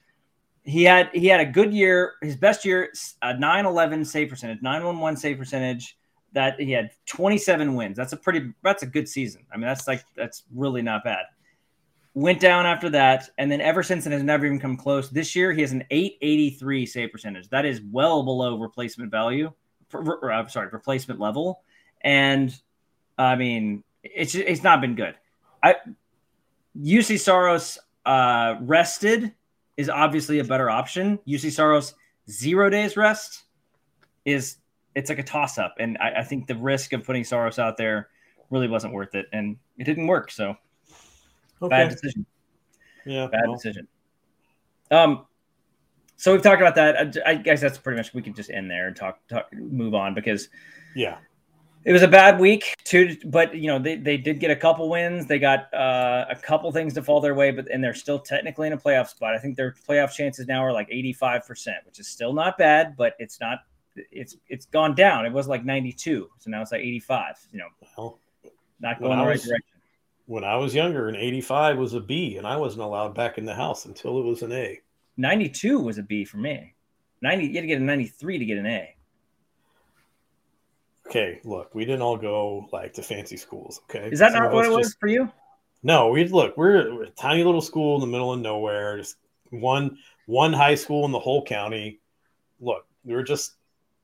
[0.63, 2.13] He had he had a good year.
[2.21, 5.97] His best year, a 9-11 save percentage, 911 save percentage.
[6.31, 7.95] That he had 27 wins.
[7.95, 8.53] That's a pretty.
[8.63, 9.45] That's a good season.
[9.53, 11.25] I mean, that's like that's really not bad.
[12.15, 15.09] Went down after that, and then ever since it has never even come close.
[15.09, 17.49] This year, he has an 883 save percentage.
[17.49, 19.51] That is well below replacement value.
[19.93, 21.61] I'm sorry, replacement level.
[22.01, 22.55] And
[23.17, 25.15] I mean, it's it's not been good.
[25.61, 25.75] I
[26.79, 29.33] Juuse Saros uh, rested
[29.77, 31.19] is obviously a better option.
[31.27, 31.93] Juuse Saros
[32.29, 33.43] zero days rest
[34.25, 34.57] is
[34.95, 37.77] it's like a toss up, and I, I think the risk of putting Saros out
[37.77, 38.09] there
[38.49, 40.31] really wasn't worth it, and it didn't work.
[40.31, 40.55] So
[41.61, 42.25] bad decision.
[43.05, 43.87] Yeah, Bad well, decision.
[44.91, 45.25] Um,
[46.15, 47.17] so we've talked about that.
[47.25, 49.93] I, I guess that's pretty much we can just end there and talk, talk, move
[49.93, 50.49] on because
[50.95, 51.17] yeah.
[51.85, 53.17] It was a bad week too.
[53.25, 55.25] But you know they, they did get a couple wins.
[55.25, 58.67] They got uh, a couple things to fall their way, but and they're still technically
[58.67, 59.33] in a playoff spot.
[59.33, 62.57] I think their playoff chances now are like eighty five percent, which is still not
[62.57, 63.59] bad, but it's not.
[63.95, 65.25] It's it's gone down.
[65.25, 67.35] It was like ninety two, so now it's like eighty five.
[67.51, 67.67] You know,
[67.97, 68.19] Well,
[68.79, 69.67] not going the right was- direction.
[70.25, 73.45] when I was younger, an 85 was a B, and I wasn't allowed back in
[73.45, 74.79] the house until it was an A.
[75.17, 76.73] 92 was a B for me.
[77.21, 78.92] 90, you had to get a 93 to get an A.
[81.13, 83.81] okay, look, we didn't all go like to fancy schools.
[83.89, 85.31] Okay, Is that Some not what it was just- for you?
[85.85, 86.55] No, we look.
[86.55, 88.97] We're, we're a tiny little school in the middle of nowhere.
[88.97, 89.17] Just
[89.49, 89.97] one
[90.27, 91.99] one high school in the whole county.
[92.61, 93.55] Look, we were just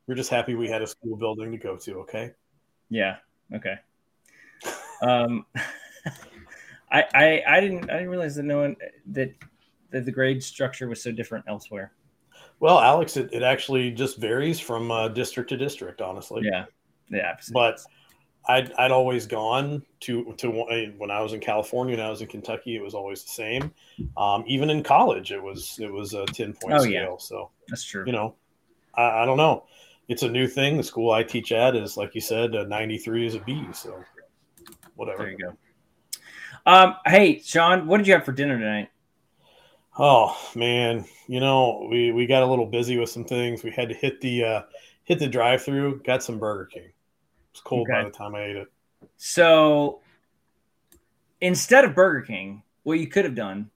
[0.06, 2.00] we're just happy we had a school building to go to.
[2.02, 2.32] Okay.
[2.90, 3.16] Yeah.
[3.56, 3.76] Okay.
[5.02, 5.46] Um,
[6.92, 8.76] I, I I didn't I didn't realize that no one
[9.12, 9.34] that
[9.92, 11.94] that the grade structure was so different elsewhere.
[12.60, 16.42] Well, Alex, it, it actually just varies from uh, district to district, honestly.
[16.44, 16.66] Yeah.
[17.10, 17.36] Yeah.
[17.52, 17.80] But
[18.48, 20.50] I'd, I'd always gone to to
[20.98, 23.72] when I was in California and I was in Kentucky, it was always the same.
[24.18, 26.92] Um, even in college, it was it was a ten point Oh, scale.
[26.92, 27.16] yeah.
[27.20, 28.04] So that's true.
[28.06, 28.36] you know,
[28.96, 29.66] I, I don't know.
[30.08, 30.78] It's a new thing.
[30.78, 33.68] The school I teach at is like you said, a ninety three is a B.
[33.74, 34.04] So
[34.96, 35.24] whatever.
[35.24, 35.54] There you go.
[36.66, 38.90] Um, hey, Shaun, what did you have for dinner tonight?
[39.98, 43.64] Oh man, you know we we got a little busy with some things.
[43.64, 44.62] We had to hit the uh,
[45.04, 46.02] hit the drive through.
[46.04, 46.92] Got some Burger King.
[47.54, 48.68] Was cold by the time I ate it.
[49.18, 50.02] So
[51.42, 53.70] instead of Burger King, what you could have done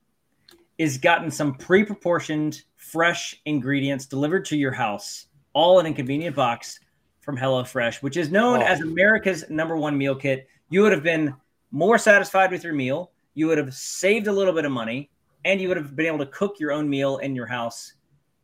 [0.77, 6.79] is gotten some pre-proportioned fresh ingredients delivered to your house, all in a convenient box
[7.21, 8.65] from HelloFresh, which is known Oh.
[8.65, 10.47] as America's number one meal kit.
[10.69, 11.33] You would have been
[11.71, 13.11] more satisfied with your meal.
[13.33, 15.09] You would have saved a little bit of money,
[15.45, 17.93] and you would have been able to cook your own meal in your house,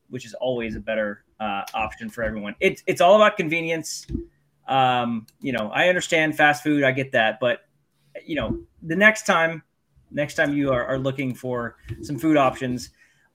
[0.09, 2.55] which is always a better uh, option for everyone.
[2.59, 4.05] It's it's all about convenience.
[4.69, 7.61] Um, you know, I understand fast food, I get that, but
[8.25, 9.63] you know, the next time,
[10.11, 12.91] next time you are, are looking for some food options,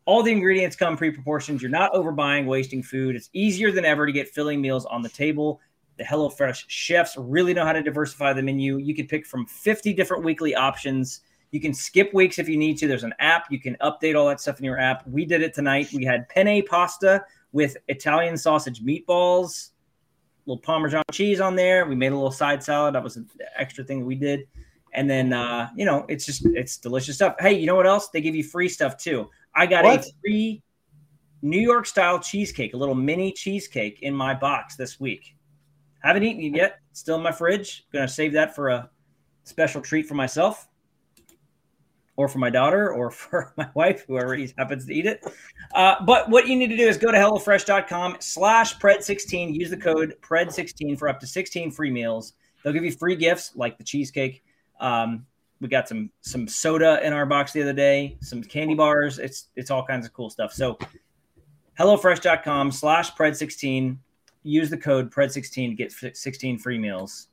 [0.07, 1.63] all the ingredients come pre-proportioned.
[1.63, 3.17] You're not overbuying, wasting food.
[3.17, 5.61] It's easier than ever to get filling meals on the table.
[5.97, 8.79] The HelloFresh chefs really know how to diversify the menu.
[8.79, 11.21] You can pick from 50 different weekly options.
[11.53, 12.89] You can skip weeks if you need to.
[12.89, 13.51] There's an app.
[13.51, 15.07] You can update all that stuff in your app.
[15.07, 15.89] We did it tonight.
[15.95, 19.71] We had penne pasta with Italian sausage meatballs,
[20.47, 21.87] little Parmesan cheese on there.
[21.87, 22.95] We made a little side salad.
[22.95, 24.47] That was an extra thing that we did.
[24.93, 27.35] And then, uh, you know, it's just, it's delicious stuff.
[27.41, 28.09] Hey, you know what else?
[28.09, 29.29] They give you free stuff too.
[29.55, 30.01] I got What?
[30.01, 30.63] a free
[31.43, 35.37] New York style cheesecake, a little mini cheesecake in my box this week.
[36.03, 36.79] Haven't eaten it yet.
[36.93, 37.87] Still in my fridge.
[37.93, 38.91] Gonna save that for a
[39.45, 40.69] special treat for myself,
[42.17, 45.25] or for my daughter, or for my wife, whoever eats- happens to eat it.
[45.75, 49.55] Uh, but what you need to do is go to hellofresh.com slash pred16.
[49.55, 52.35] Use the code pred16 for up to 16 free meals.
[52.63, 54.43] They'll give you free gifts like the cheesecake.
[54.81, 55.27] Um,
[55.61, 59.19] we got some some soda in our box the other day, some candy bars.
[59.19, 60.53] It's it's all kinds of cool stuff.
[60.53, 60.79] So
[61.79, 63.97] hellofresh.com slash pred16
[64.43, 67.29] use the code pred16 to get 16 free meals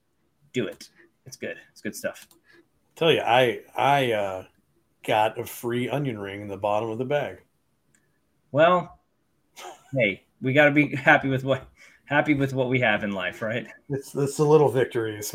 [0.53, 0.89] do it
[1.25, 2.25] it's good it's good stuff
[2.95, 4.43] Tell you, I I uh,
[5.05, 7.41] got a free onion ring in the bottom of the bag.
[8.51, 8.99] well
[9.93, 11.67] hey we got to be happy with what
[12.05, 15.33] happy with what we have in life right It's it's the little victories.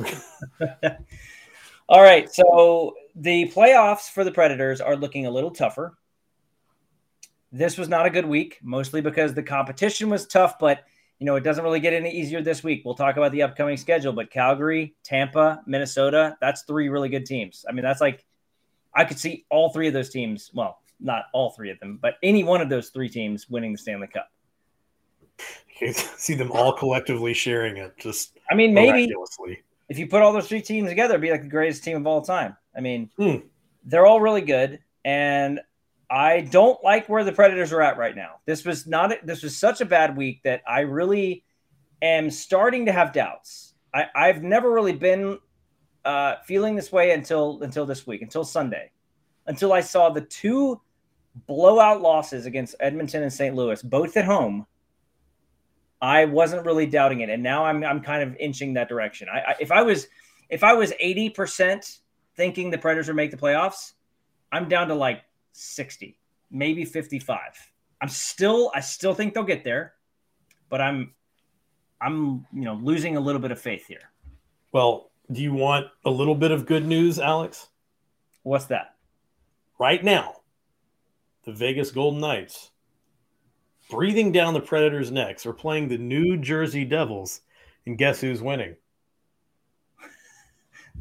[1.88, 5.96] all right so the playoffs for the predators are looking a little tougher
[7.52, 10.84] this was not a good week mostly because the competition was tough but
[11.18, 13.76] you know it doesn't really get any easier this week we'll talk about the upcoming
[13.78, 18.25] schedule but calgary tampa minnesota that's three really good teams i mean that's like
[18.96, 22.14] i could see all three of those teams well not all three of them but
[22.22, 24.28] any one of those three teams winning the stanley cup
[25.80, 29.12] You see them all collectively sharing it, just i mean maybe
[29.88, 32.06] if you put all those three teams together, it'd be like the greatest team of
[32.06, 32.56] all time.
[32.76, 33.36] I mean, Hmm.
[33.84, 35.60] they're all really good, and
[36.10, 38.40] I don't like where the Predators are at right now.
[38.46, 39.14] This was not.
[39.24, 41.44] This was such a bad week that I really
[42.02, 43.74] am starting to have doubts.
[43.94, 45.38] I, I've never really been
[46.06, 48.92] uh, feeling this way until until this week, until Sunday,
[49.46, 50.80] until I saw the two
[51.46, 53.54] blowout losses against Edmonton and St.
[53.54, 54.66] Louis, both at home.
[56.00, 59.28] I wasn't really doubting it, and now I'm I'm kind of inching that direction.
[59.28, 60.06] I, I if I was
[60.48, 61.98] if I was eighty percent
[62.36, 63.94] thinking the Predators would make the playoffs,
[64.52, 66.18] I'm down to like sixty,
[66.50, 67.56] maybe fifty-five.
[68.00, 69.94] I'm still I still think they'll get there,
[70.68, 71.14] but I'm
[72.00, 74.10] I'm you know losing a little bit of faith here.
[74.70, 77.68] Well, do you want a little bit of good news, Alex?
[78.42, 78.94] What's that?
[79.78, 80.36] Right now,
[81.44, 82.70] the Vegas Golden Knights,
[83.90, 87.40] breathing down the Predators' necks, are playing the New Jersey Devils,
[87.86, 88.76] and guess who's winning?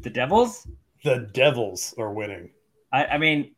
[0.02, 0.68] The Devils?
[1.04, 2.50] The Devils are winning.
[2.92, 3.54] I, I mean,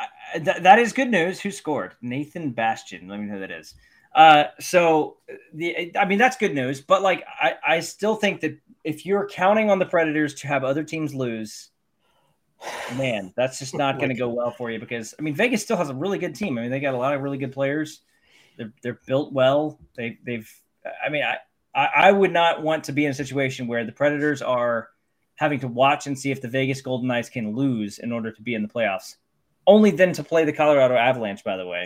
[0.00, 1.40] I, th- that is good news.
[1.40, 1.94] Who scored?
[2.00, 3.06] Nathan Bastian.
[3.06, 3.74] Let me know who that is.
[4.14, 5.16] Uh, so
[5.54, 9.26] the I mean that's good news, but like I, I still think that if you're
[9.28, 11.70] counting on the Predators to have other teams lose,
[12.96, 15.78] man, that's just not going to go well for you because I mean Vegas still
[15.78, 16.58] has a really good team.
[16.58, 18.00] I mean they got a lot of really good players.
[18.58, 19.78] They're they're built well.
[19.96, 20.50] They they've
[21.04, 21.38] I mean I
[21.74, 24.90] I, I would not want to be in a situation where the Predators are
[25.36, 28.42] having to watch and see if the Vegas Golden Knights can lose in order to
[28.42, 29.16] be in the playoffs.
[29.66, 31.84] Only then to play the Colorado Avalanche, by the way.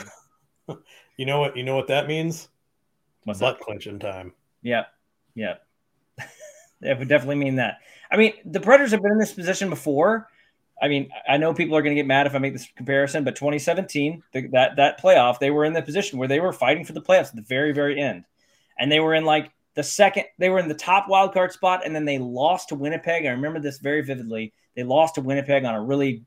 [1.16, 1.56] you know what?
[1.56, 2.48] You know what that means?
[3.24, 4.32] What's Butt clenching time.
[4.62, 4.84] Yeah,
[5.34, 5.54] yeah.
[6.80, 7.78] it would definitely mean that.
[8.10, 10.28] I mean, the Predators have been in this position before.
[10.80, 13.24] I mean, I know people are going to get mad if I make this comparison,
[13.24, 16.84] but 2017, the, that that playoff, they were in the position where they were fighting
[16.84, 18.24] for the playoffs at the very, very end,
[18.78, 21.82] and they were in like the second, they were in the top wild card spot,
[21.84, 23.26] and then they lost to Winnipeg.
[23.26, 24.52] I remember this very vividly.
[24.74, 26.24] They lost to Winnipeg on a really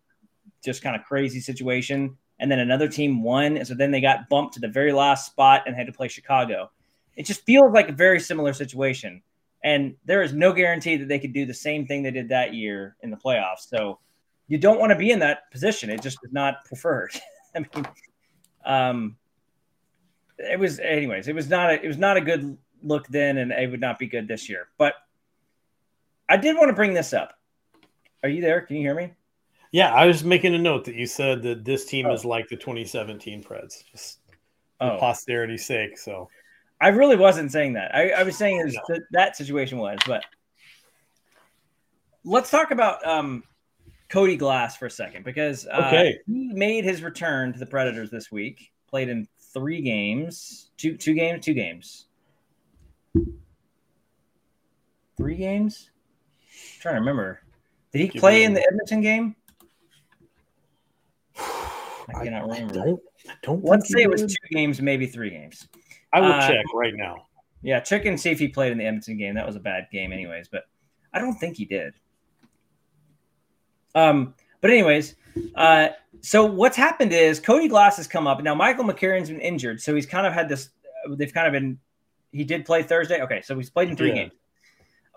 [0.63, 4.30] just kind of crazy situation, and then another team won, and so then they got
[4.30, 6.71] bumped to the very last spot and had to play Chicago.
[7.15, 9.21] It just feels like a very similar situation,
[9.63, 12.54] and there is no guarantee that they could do the same thing they did that
[12.54, 13.67] year in the playoffs.
[13.67, 13.99] So
[14.47, 15.89] you don't want to be in that position.
[15.89, 17.12] It just is not preferred.
[17.56, 17.88] I mean,
[18.65, 19.17] um,
[20.38, 21.28] it was, anyways.
[21.28, 23.99] It was not a, it was not a good look then, and it would not
[23.99, 24.69] be good this year.
[24.78, 24.93] But
[26.30, 27.34] I did want to bring this up.
[28.23, 28.62] Are you there?
[28.62, 29.13] Can you hear me?
[29.72, 32.14] Yeah, I was making a note that you said that this team oh.
[32.14, 34.20] is like the 2017 Preds, just
[34.80, 34.98] for oh.
[34.98, 35.98] posterity's sake.
[35.98, 36.28] So
[36.82, 37.94] I really wasn't saying that.
[37.94, 38.82] I, I was saying no.
[38.88, 40.24] that, that situation was, but
[42.24, 43.44] let's talk about um,
[44.10, 46.18] Cody Glass for a second because uh, okay.
[46.26, 48.72] he made his return to the Predators this week.
[48.90, 52.08] Played in three games, two two games, two games,
[55.16, 55.92] three games.
[56.42, 57.42] I'm trying to remember.
[57.92, 59.36] Did he Give play in the Edmonton game?
[62.15, 62.82] I cannot remember.
[62.82, 65.67] I don't, I don't Let's say it was two games, maybe three games.
[66.13, 67.28] I will uh, check right now.
[67.62, 69.36] Yeah, check and see if he played in the Edmonton game.
[69.36, 70.48] That was a bad game, anyways.
[70.48, 70.63] But
[71.13, 71.93] I don't think he did.
[73.95, 75.15] Um, but anyways,
[75.56, 75.89] uh,
[76.22, 78.41] so what's happened is Cody Glass has come up.
[78.41, 80.69] Now Michael McCarron's been injured, so he's kind of had this.
[81.10, 81.80] They've kind of been.
[82.32, 83.22] He did play Thursday.
[83.22, 84.15] Okay, so he's played in three yeah.
[84.15, 84.34] games.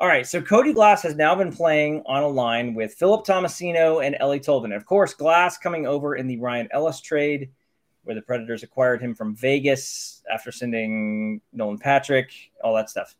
[0.03, 4.05] All right, so Cody Glass has now been playing on a line with Philip Tomasino
[4.05, 4.75] and Eeli Tolvanen.
[4.75, 7.51] Of course, Glass coming over in the Ryan Ellis trade,
[8.03, 12.33] where the Predators acquired him from Vegas after sending Nolan Patrick,
[12.65, 13.15] all that stuff.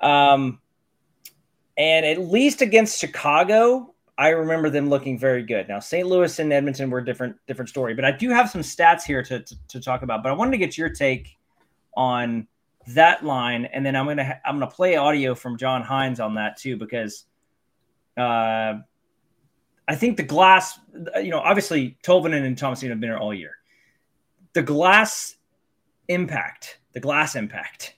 [0.00, 0.58] Um,
[1.76, 5.68] and at least against Chicago, I remember them looking very good.
[5.68, 6.08] Now, St.
[6.08, 9.22] Louis and Edmonton were a different different story, but I do have some stats here
[9.24, 10.22] to, to, to talk about.
[10.22, 11.36] But I wanted to get your take
[11.94, 12.48] on
[12.88, 16.34] that line, and then I'm gonna ha- I'm gonna play audio from John Hynes on
[16.34, 17.24] that too because
[18.16, 18.74] uh,
[19.88, 20.78] I think the glass,
[21.16, 23.56] you know, obviously Tolvanen and Thomas have been here all year.
[24.52, 25.36] The glass
[26.08, 27.96] impact, the glass impact,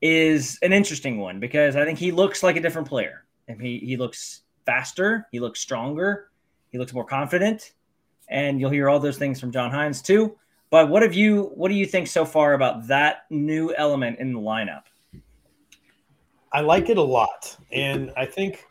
[0.00, 3.78] is an interesting one because I think he looks like a different player, and he
[3.78, 5.26] he looks faster.
[5.32, 6.30] He looks stronger.
[6.70, 7.72] He looks more confident.
[8.28, 10.36] And you'll hear all those things from John Hynes too.
[10.70, 14.32] But what have you what do you think so far about that new element in
[14.32, 14.82] the lineup?
[16.52, 17.56] I like it a lot.
[17.72, 18.66] And I think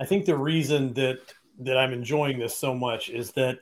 [0.00, 1.18] I think the reason that
[1.60, 3.58] that I'm enjoying this so much is that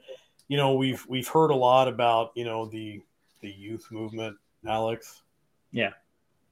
[0.49, 3.03] you know we've we've heard a lot about, you know, the
[3.40, 5.23] the youth movement, Alex.
[5.73, 5.90] Yeah.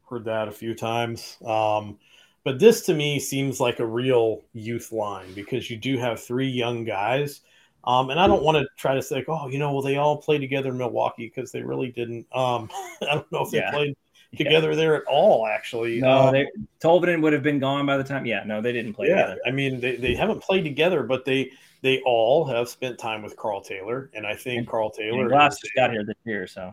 [0.08, 1.36] Heard that a few times.
[1.44, 1.98] Um,
[2.44, 6.48] but this to me seems like a real youth line because you do have three
[6.48, 7.42] young guys.
[7.88, 10.18] Um, and I don't want to try to say, oh, you know, well, they all
[10.18, 12.26] play together in Milwaukee because they really didn't.
[12.34, 12.68] Um,
[13.02, 13.70] I don't know if they yeah.
[13.70, 13.96] played
[14.36, 14.76] together yeah.
[14.76, 16.02] there at all, actually.
[16.02, 16.46] No, um, they,
[16.84, 18.26] Tolvanen would have been gone by the time.
[18.26, 19.40] Yeah, no, they didn't play yeah, together.
[19.46, 23.36] I mean, they, they haven't played together, but they they all have spent time with
[23.38, 24.10] Carl Taylor.
[24.12, 25.26] And I think and, Carl Taylor.
[25.26, 26.72] Glass just got here this year, so.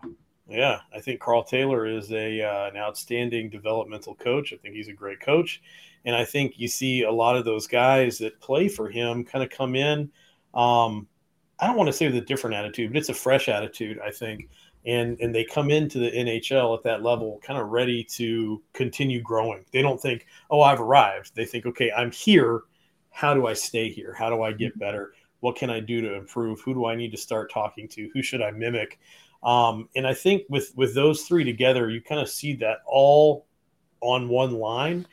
[0.49, 4.51] Yeah, I think Carl Taylor is a uh, an outstanding developmental coach.
[4.51, 5.61] I think he's a great coach,
[6.03, 9.43] and I think you see a lot of those guys that play for him kind
[9.43, 10.11] of come in.
[10.55, 11.07] Um,
[11.59, 14.11] I don't want to say with a different attitude, but it's a fresh attitude, I
[14.11, 14.49] think,
[14.85, 19.21] and and they come into the NHL at that level, kind of ready to continue
[19.21, 19.65] growing.
[19.71, 22.63] They don't think, "Oh, I've arrived." They think, "Okay, I'm here.
[23.11, 24.13] How do I stay here?
[24.13, 24.79] How do I get mm-hmm.
[24.79, 25.13] better?
[25.39, 26.61] What can I do to improve?
[26.61, 28.09] Who do I need to start talking to?
[28.13, 28.99] Who should I mimic?"
[29.43, 33.45] Um, and I think with with those three together, you kind of see that all
[34.01, 35.07] on one line.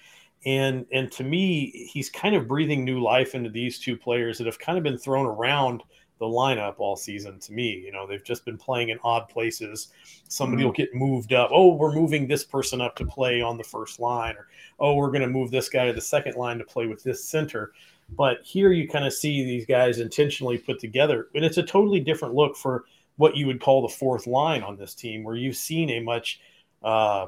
[0.44, 4.46] And and to me, he's kind of breathing new life into these two players that
[4.46, 5.82] have kind of been thrown around
[6.22, 7.82] the lineup all season to me.
[7.84, 9.88] You know, they've just been playing in odd places.
[10.28, 10.66] Somebody mm-hmm.
[10.66, 11.50] will get moved up.
[11.52, 14.46] Oh, we're moving this person up to play on the first line, or
[14.78, 17.24] oh, we're going to move this guy to the second line to play with this
[17.24, 17.72] center.
[18.10, 21.98] But here you kind of see these guys intentionally put together, and it's a totally
[21.98, 22.84] different look for
[23.16, 26.40] what you would call the fourth line on this team, where you've seen a much
[26.84, 27.26] uh,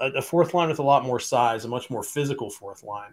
[0.00, 3.12] a fourth line with a lot more size, a much more physical fourth line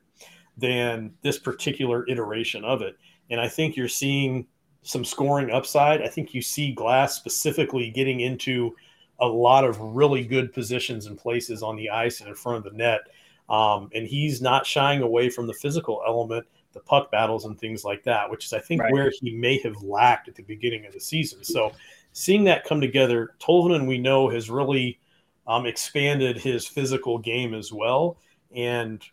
[0.58, 2.98] than this particular iteration of it.
[3.30, 4.48] And I think you're seeing
[4.84, 6.02] some scoring upside.
[6.02, 8.76] I think you see Glass specifically getting into
[9.20, 12.72] a lot of really good positions and places on the ice and in front of
[12.72, 13.02] the net.
[13.50, 17.84] Um, and he's not shying away from the physical element, the puck battles and things
[17.84, 18.92] like that, which is, I think, right.
[18.92, 21.44] where he may have lacked at the beginning of the season.
[21.44, 21.72] So
[22.14, 25.00] seeing that come together, Tolvanen, we know, has really
[25.48, 28.18] um, expanded his physical game as well.
[28.56, 29.04] And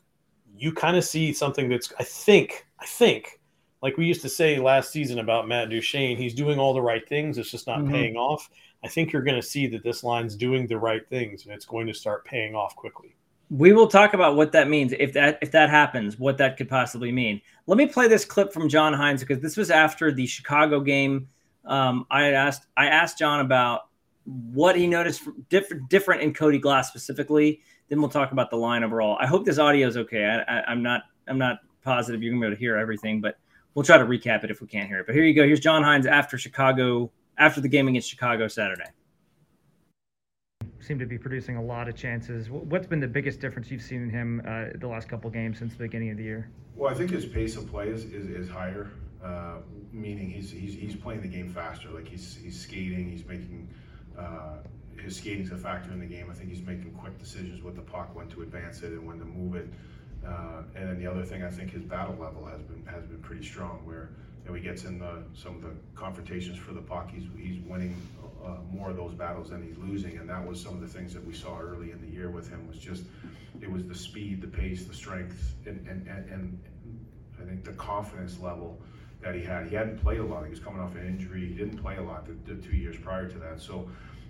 [0.57, 3.41] you kind of see something that's, I think, I think,
[3.83, 7.07] like we used to say last season about Matt Duchene, he's doing all the right
[7.09, 7.39] things.
[7.39, 7.93] It's just not mm-hmm.
[7.93, 8.49] paying off.
[8.83, 11.65] I think you're going to see that this line's doing the right things and it's
[11.65, 13.15] going to start paying off quickly.
[13.51, 16.69] We will talk about what that means if that if that happens, what that could
[16.69, 17.41] possibly mean.
[17.67, 21.29] Let me play this clip from John Hynes because this was after the Chicago game.
[21.67, 23.83] Um, I asked I asked John about
[24.25, 27.61] what he noticed different different in Cody Glass specifically.
[27.89, 29.17] Then we'll talk about the line overall.
[29.21, 30.25] I hope this audio is okay.
[30.25, 33.39] I, I, I'm not I'm not positive you're gonna be able to hear everything, but
[33.75, 35.07] we'll try to recap it if we can't hear it.
[35.07, 35.45] But here you go.
[35.45, 38.91] Here's John Hynes after Chicago after the game against Chicago Saturday
[40.85, 42.51] seem to be producing a lot of chances.
[42.51, 45.73] What's been the biggest difference you've seen in him uh, the last couple games since
[45.73, 46.51] the beginning of the year?
[46.77, 48.91] Well, I think his pace of play is, is, is higher,
[49.25, 49.59] uh,
[49.93, 51.89] meaning he's, he's he's playing the game faster.
[51.91, 53.69] Like he's he's skating, he's making
[54.19, 54.57] uh,
[55.01, 56.29] his skating's a factor in the game.
[56.31, 59.19] I think he's making quick decisions with the puck, when to advance it and when
[59.19, 59.69] to move it.
[60.27, 63.21] Uh, and then the other thing, I think his battle level has been has been
[63.21, 63.81] pretty strong.
[63.85, 64.11] Where
[64.43, 67.61] you know, he gets in the, some of the confrontations for the puck, he's he's
[67.61, 67.95] winning
[68.45, 71.13] uh, more of those battles than he's losing, and that was some of the things
[71.13, 72.67] that we saw early in the year with him.
[72.67, 73.05] Was just
[73.61, 76.59] it was the speed, the pace, the strength, and and and, and
[77.41, 78.81] I think the confidence level
[79.25, 79.67] that he had.
[79.67, 80.45] He hadn't played a lot.
[80.45, 81.49] He was coming off an injury.
[81.49, 83.61] He didn't play a lot the, the two years prior to that.
[83.61, 83.89] So,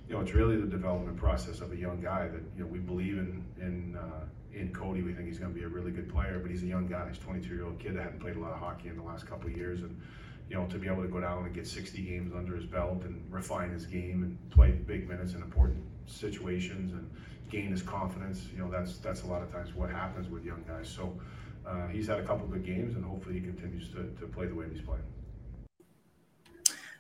[0.08, 2.78] you know, it's really the development process of a young guy that you know we
[2.78, 5.02] believe in in uh, in Cody.
[5.02, 7.08] We think he's going to be a really good player, but he's a young guy.
[7.08, 9.02] He's a 22 year old kid that hadn't played a lot of hockey in the
[9.02, 10.00] last couple of years, and
[10.48, 13.02] you know, to be able to go down and get 60 games under his belt
[13.04, 17.10] and refine his game and play big minutes in important situations and
[17.50, 20.62] gain his confidence, you know, that's that's a lot of times what happens with young
[20.68, 20.88] guys.
[20.88, 21.18] So
[21.66, 24.46] uh, he's had a couple of good games, and hopefully he continues to, to play
[24.46, 25.02] the way he's playing.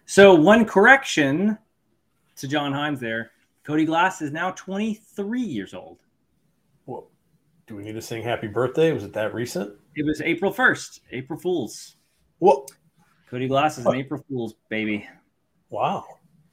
[0.06, 1.58] So one correction
[2.36, 3.30] to John Hynes there.
[3.62, 5.98] Cody Glass is now 23 years old.
[6.86, 7.10] Well,
[7.66, 8.92] do we need to sing happy birthday?
[8.92, 9.74] Was it that recent?
[9.96, 11.96] It was April 1st, April Fool's.
[12.40, 12.66] Well,
[13.28, 15.08] Cody Glass is an April Fool's baby.
[15.70, 16.04] Wow.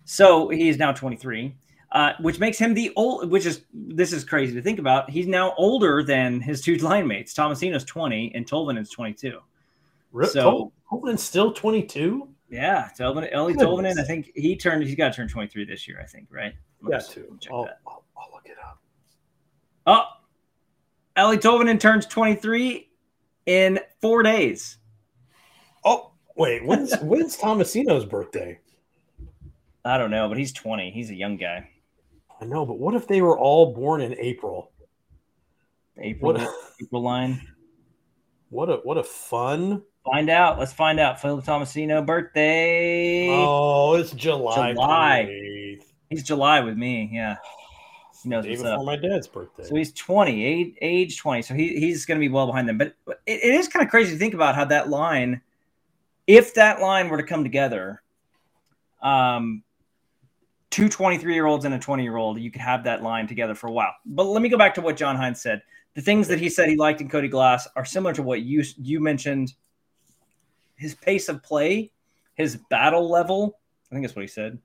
[0.06, 1.54] So he is now 23,
[1.92, 3.30] uh, which makes him the old.
[3.30, 5.10] Which is this is crazy to think about.
[5.10, 7.34] He's now older than his two line mates.
[7.34, 9.40] Tomasino's 20 and Tolvanen's 22.
[10.12, 10.32] Really?
[10.32, 12.28] So Tolvanen's still 22.
[12.50, 13.98] Yeah, Tolvanen, Eeli Tolvanen.
[13.98, 14.84] I think he turned.
[14.84, 16.00] He's got to turn 23 this year.
[16.02, 16.54] I think, right?
[16.88, 17.38] Yeah, too.
[17.50, 18.82] I'll, I'll, I'll, look it up.
[19.88, 20.04] Oh,
[21.16, 22.90] Eeli Tolvanen turns 23
[23.46, 24.80] in four days.
[25.86, 28.60] Oh, Wait, when's when's Tomasino's birthday?
[29.84, 30.92] I don't know, but he's 20.
[30.92, 31.70] He's a young guy.
[32.42, 34.72] I know, but what if they were all born in April?
[35.98, 37.48] April, what a, April line.
[38.50, 39.84] What a what a fun.
[40.04, 40.58] Find out.
[40.58, 41.22] Let's find out.
[41.22, 43.30] Philip Tomasino birthday.
[43.30, 44.74] Oh, it's July.
[44.74, 45.28] July.
[45.30, 45.84] 28th.
[46.10, 47.10] He's July with me.
[47.14, 47.38] Yeah.
[48.24, 48.86] He knows Day before up.
[48.86, 49.64] my dad's birthday.
[49.64, 51.42] So he's 20, age, age 20.
[51.44, 52.78] So he, he's going to be well behind them.
[52.78, 55.42] But it, it is kind of crazy to think about how that line–
[56.28, 58.02] if that line were to come together,
[59.02, 59.64] um,
[60.72, 63.54] two 23 year olds and a 20 year old, you could have that line together
[63.54, 63.94] for a while.
[64.06, 65.62] But let me go back to what John Hynes said.
[65.94, 68.64] The things that he said he liked in Cody Glass are similar to what you
[68.78, 69.54] you mentioned.
[70.76, 71.92] His pace of play,
[72.34, 73.60] his battle level.
[73.92, 74.58] I think that's what he said.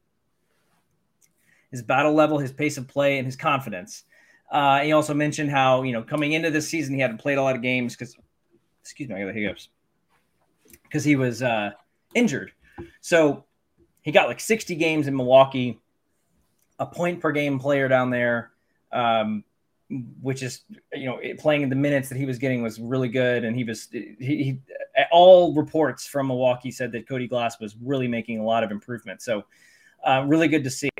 [1.72, 4.04] His battle level, his pace of play, and his confidence.
[4.50, 7.42] Uh, he also mentioned how you know coming into this season he hadn't played a
[7.42, 8.16] lot of games because,
[8.80, 9.68] excuse me, I got the hiccups
[10.84, 11.72] because he was uh,
[12.14, 12.52] injured.
[13.00, 13.44] So
[14.02, 15.80] he got like 60 games in Milwaukee,
[16.78, 18.52] a point per game player down there,
[18.92, 19.44] um,
[20.20, 20.62] which is
[20.92, 23.64] you know playing in the minutes that he was getting was really good, and he
[23.64, 24.60] was he, he
[25.10, 29.22] all reports from Milwaukee said that Cody Glass was really making a lot of improvement.
[29.22, 29.44] So
[30.04, 30.90] uh, really good to see.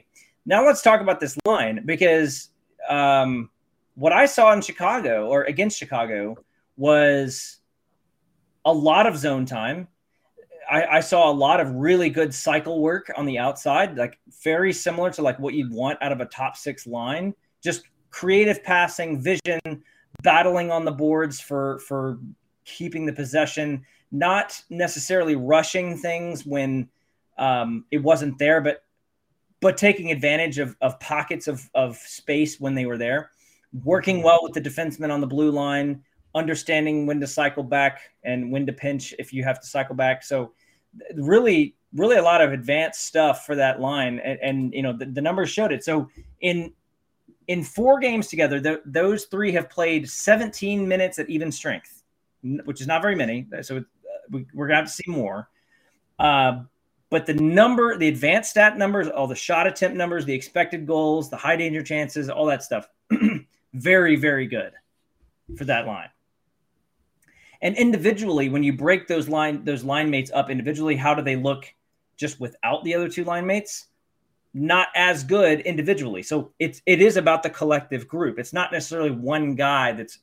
[0.44, 2.50] Now let's talk about this line because
[2.88, 3.50] um,
[3.94, 6.36] what I saw in Chicago or against Chicago
[6.76, 7.58] was
[8.64, 9.88] a lot of zone time.
[10.70, 14.72] I, I, saw a lot of really good cycle work on the outside, like very
[14.72, 17.34] similar to like what you'd want out of a top six line.
[17.62, 19.60] Just creative passing, vision,
[20.22, 22.18] battling on the boards for for
[22.64, 26.88] keeping the possession, not necessarily rushing things when
[27.38, 28.82] um, it wasn't there, but
[29.60, 33.30] but taking advantage of, of pockets of, of space when they were there,
[33.84, 36.02] working well with the defenseman on the blue line,
[36.36, 40.22] understanding when to cycle back and when to pinch if you have to cycle back.
[40.22, 40.52] So
[41.14, 45.06] really really a lot of advanced stuff for that line, and, and you know the,
[45.06, 45.82] the, numbers showed it.
[45.82, 46.08] So
[46.40, 46.72] in
[47.48, 52.02] in four games together, the, those three have played 17 minutes at even strength,
[52.64, 53.46] which is not very many.
[53.62, 53.80] So uh,
[54.30, 55.48] we, are going to have to see more.
[56.18, 56.62] Uh,
[57.08, 61.30] but the number, the advanced stat numbers, all the shot attempt numbers, the expected goals,
[61.30, 62.88] the high danger chances, all that stuff,
[63.74, 64.72] very, very good
[65.56, 66.08] for that line.
[67.62, 71.36] And individually, when you break those line those line mates up individually, how do they
[71.36, 71.72] look
[72.16, 73.86] just without the other two line mates?
[74.54, 76.22] Not as good individually.
[76.22, 78.38] So it's it is about the collective group.
[78.38, 80.18] It's not necessarily one guy that's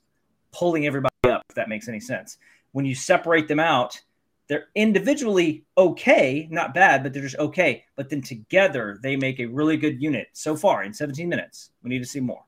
[0.51, 2.37] pulling everybody up, if that makes any sense.
[2.71, 3.99] When you separate them out,
[4.47, 7.85] they're individually okay, not bad, but they're just okay.
[7.95, 11.71] But then together they make a really good unit so far in 17 minutes.
[11.81, 12.43] We need to see more.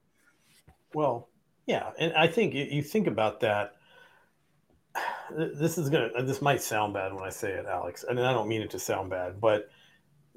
[0.94, 1.30] Well,
[1.66, 3.74] yeah, and I think you think about that.
[5.32, 6.10] This is gonna.
[6.18, 8.70] Uh, this might sound bad when I say it, Alex, and I don't mean it
[8.72, 9.70] to sound bad, but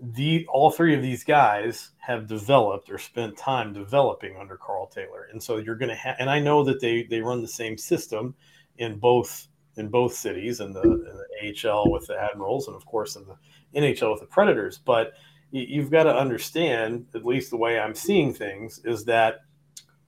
[0.01, 5.29] the all three of these guys have developed or spent time developing under Carl Taylor,
[5.31, 6.17] and so you're gonna have.
[6.19, 8.35] And I know that they they run the same system
[8.79, 12.85] in both in both cities, in the, in the AHL with the Admirals, and of
[12.85, 14.79] course in the NHL with the Predators.
[14.79, 15.13] But
[15.51, 19.41] you've got to understand, at least the way I'm seeing things, is that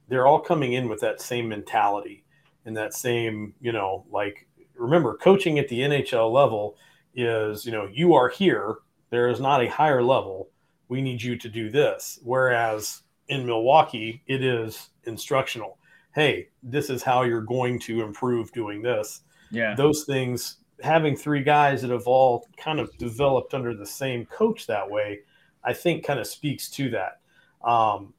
[0.09, 2.24] they're all coming in with that same mentality
[2.64, 6.76] and that same, you know, like remember, coaching at the NHL level
[7.14, 8.76] is, you know, you are here.
[9.11, 10.50] There is not a higher level.
[10.88, 12.18] We need you to do this.
[12.22, 15.78] Whereas in Milwaukee, it is instructional.
[16.14, 19.74] Hey, this is how you're going to improve doing this yeah.
[19.74, 24.66] Those things, having three guys that have all kind of developed under the same coach
[24.66, 25.20] that way,
[25.64, 27.20] I think kind of speaks to that.
[27.68, 28.14] Um,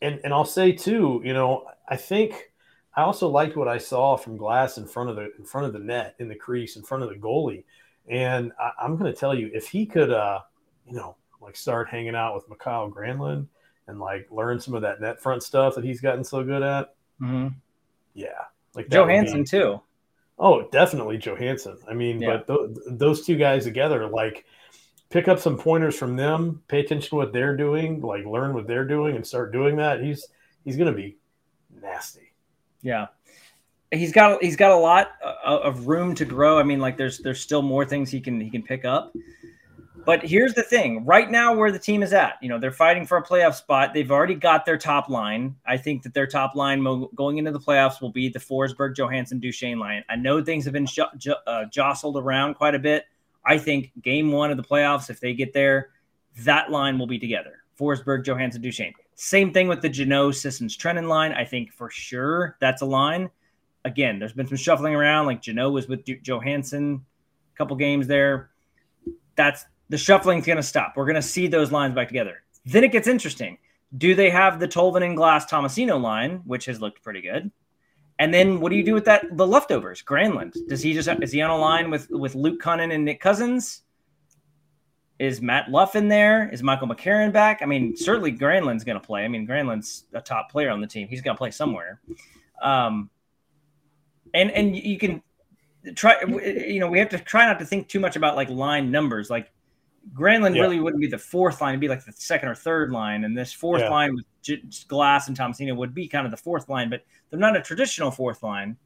[0.00, 2.52] and, and I'll say too, you know, I think
[2.96, 5.72] I also liked what I saw from Glass in front of the in front of
[5.72, 7.64] the net in the crease in front of the goalie.
[8.08, 10.40] And I, am going to tell you, if he could, uh,
[10.86, 13.46] you know, like start hanging out with Mikael Granlund
[13.86, 16.94] and like learn some of that net front stuff that he's gotten so good at,
[17.20, 17.48] mm-hmm.
[18.14, 18.28] yeah,
[18.74, 19.80] like Johansen be, too.
[20.38, 21.78] Oh, definitely Johansen.
[21.88, 22.42] I mean, yeah.
[22.46, 24.44] but th- those two guys together, like,
[25.08, 28.66] pick up some pointers from them, pay attention to what they're doing, like learn what
[28.66, 30.02] they're doing, and start doing that.
[30.02, 30.26] He's
[30.64, 31.16] he's going to be
[31.80, 32.33] nasty.
[32.84, 33.06] Yeah,
[33.90, 36.58] he's got he's got a lot uh, of room to grow.
[36.58, 39.12] I mean, like, there's there's still more things he can he can pick up.
[40.04, 43.06] But here's the thing right now, where the team is at, you know, they're fighting
[43.06, 43.94] for a playoff spot.
[43.94, 45.56] They've already got their top line.
[45.66, 49.40] I think that their top line going into the playoffs will be the Forsberg, Johansen,
[49.40, 50.04] Duchene line.
[50.10, 53.06] I know things have been j- uh, jostled around quite a bit.
[53.46, 55.88] I think game one of the playoffs, if they get there,
[56.40, 57.62] that line will be together.
[57.80, 58.92] Forsberg, Johansen, Duchene.
[59.16, 61.32] Same thing with the Jeannot, Sissons, Trenin line.
[61.32, 63.30] I think for sure that's a line.
[63.84, 65.26] Again, there's been some shuffling around.
[65.26, 67.00] Like Jeannot was with D- Johansen
[67.54, 68.50] a couple games there.
[69.36, 70.94] That's the shuffling's going to stop.
[70.96, 72.42] We're going to see those lines back together.
[72.64, 73.58] Then it gets interesting.
[73.96, 77.50] Do they have the Tolvanen Glass Tomasino line, which has looked pretty good?
[78.18, 79.36] And then what do you do with that?
[79.36, 80.54] The leftovers, Granlund.
[80.68, 83.82] Does he just is he on a line with with Luke Kunin and Nick Cousins?
[85.18, 86.48] Is Matt Luff in there?
[86.48, 87.60] Is Michael McCarron back?
[87.62, 89.24] I mean, certainly Granlund's going to play.
[89.24, 91.06] I mean, Granlund's a top player on the team.
[91.06, 92.00] He's going to play somewhere.
[92.60, 93.10] Um,
[94.32, 95.22] and and you can
[95.94, 96.20] try.
[96.22, 99.30] You know, we have to try not to think too much about like line numbers.
[99.30, 99.52] Like
[100.12, 100.62] Granlund yeah.
[100.62, 103.38] really wouldn't be the fourth line; it'd be like the second or third line, and
[103.38, 103.90] this fourth yeah.
[103.90, 107.38] line with J- Glass and Tomasino would be kind of the fourth line, but they're
[107.38, 108.76] not a traditional fourth line.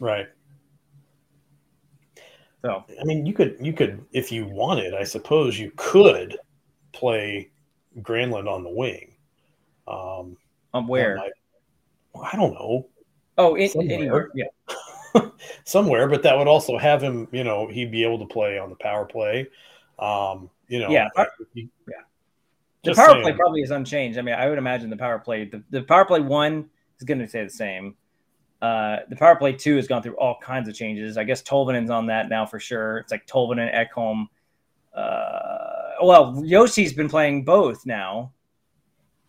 [0.00, 0.28] Right.
[2.64, 6.38] So I mean, you could you could if you wanted, I suppose you could
[6.92, 7.50] play
[8.00, 9.14] Granlund on the wing.
[9.86, 10.38] Um,
[10.72, 11.16] um where?
[11.16, 11.32] Might,
[12.14, 12.88] well, I don't know.
[13.36, 14.30] Oh, in, anywhere.
[14.34, 14.46] Yeah.
[15.64, 17.28] somewhere, but that would also have him.
[17.32, 19.46] You know, he'd be able to play on the power play.
[19.98, 21.08] Um, you know, yeah,
[21.54, 21.66] yeah.
[22.82, 23.22] the power saying.
[23.22, 24.18] play probably is unchanged.
[24.18, 27.18] I mean, I would imagine the power play, the, the power play one is going
[27.18, 27.94] to stay the same.
[28.64, 31.18] Uh, the power play two has gone through all kinds of changes.
[31.18, 32.96] I guess Tolvanen's on that now for sure.
[32.96, 34.24] It's like Tolvanen, Ekholm.
[34.94, 38.32] Uh, well, Josi's been playing both now.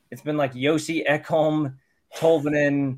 [0.09, 1.75] It's been like Josi, Ekholm,
[2.15, 2.97] Tolvanen.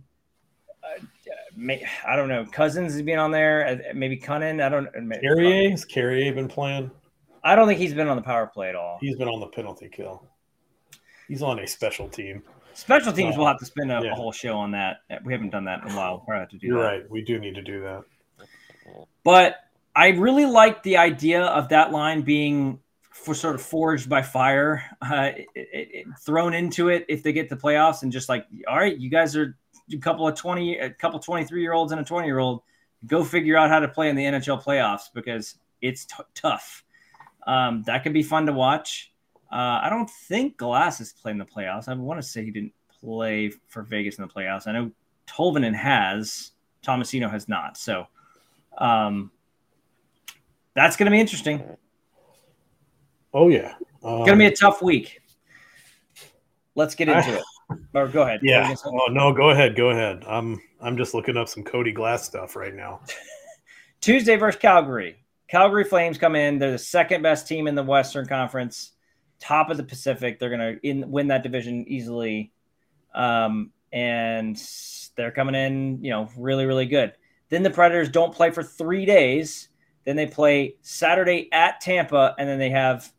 [0.83, 1.73] Uh,
[2.07, 2.45] I don't know.
[2.45, 3.67] Cousins has been on there.
[3.67, 4.61] Uh, maybe Kunin.
[4.61, 4.87] I don't.
[5.19, 6.91] Carrier has Carrier been playing?
[7.43, 8.99] I don't think he's been on the power play at all.
[9.01, 10.23] He's been on the penalty kill.
[11.27, 12.43] He's on a special team.
[12.77, 14.11] Special teams will have to spend a, yeah.
[14.11, 14.97] a, whole show on that.
[15.25, 16.23] We haven't done that in a while.
[16.27, 16.87] We'll have to do You're that.
[16.87, 17.09] right.
[17.09, 18.03] We do need to do that.
[19.23, 19.55] But
[19.95, 24.83] I really like the idea of that line being for sort of forged by fire,
[25.01, 28.45] uh, it, it, it, thrown into it if they get the playoffs, and just like,
[28.67, 29.57] all right, you guys are
[29.91, 32.61] a couple of twenty, a couple twenty three year olds and a twenty year old,
[33.07, 36.83] go figure out how to play in the NHL playoffs because it's t- tough.
[37.47, 39.11] Um, that could be fun to watch.
[39.51, 41.87] Uh, I don't think Glass is playing the playoffs.
[41.87, 44.67] I want to say he didn't play for Vegas in the playoffs.
[44.67, 44.91] I know
[45.27, 46.51] Tolvanen has,
[46.85, 47.77] Tomasino has not.
[47.77, 48.07] So
[48.77, 49.31] um,
[50.73, 51.63] that's going to be interesting.
[53.33, 55.21] Oh yeah, um, going to be a tough week.
[56.75, 57.43] Let's get into I, it.
[57.93, 58.39] Or go ahead.
[58.43, 58.73] Yeah.
[58.85, 59.75] Oh no, go ahead.
[59.75, 60.23] Go ahead.
[60.25, 63.01] I'm I'm just looking up some Cody Glass stuff right now.
[64.01, 65.17] Tuesday versus Calgary.
[65.49, 66.59] Calgary Flames come in.
[66.59, 68.93] They're the second best team in the Western Conference,
[69.39, 70.39] top of the Pacific.
[70.39, 72.51] They're going to win that division easily.
[73.13, 74.61] Um, and
[75.15, 77.13] they're coming in, you know, really, really good.
[77.49, 79.69] Then the Predators don't play for three days.
[80.05, 83.11] Then they play Saturday at Tampa, and then they have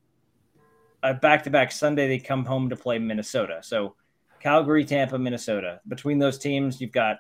[1.03, 2.09] a back to back Sunday.
[2.09, 3.61] They come home to play Minnesota.
[3.62, 3.95] So
[4.41, 5.81] Calgary, Tampa, Minnesota.
[5.89, 7.19] Between those teams, you've got,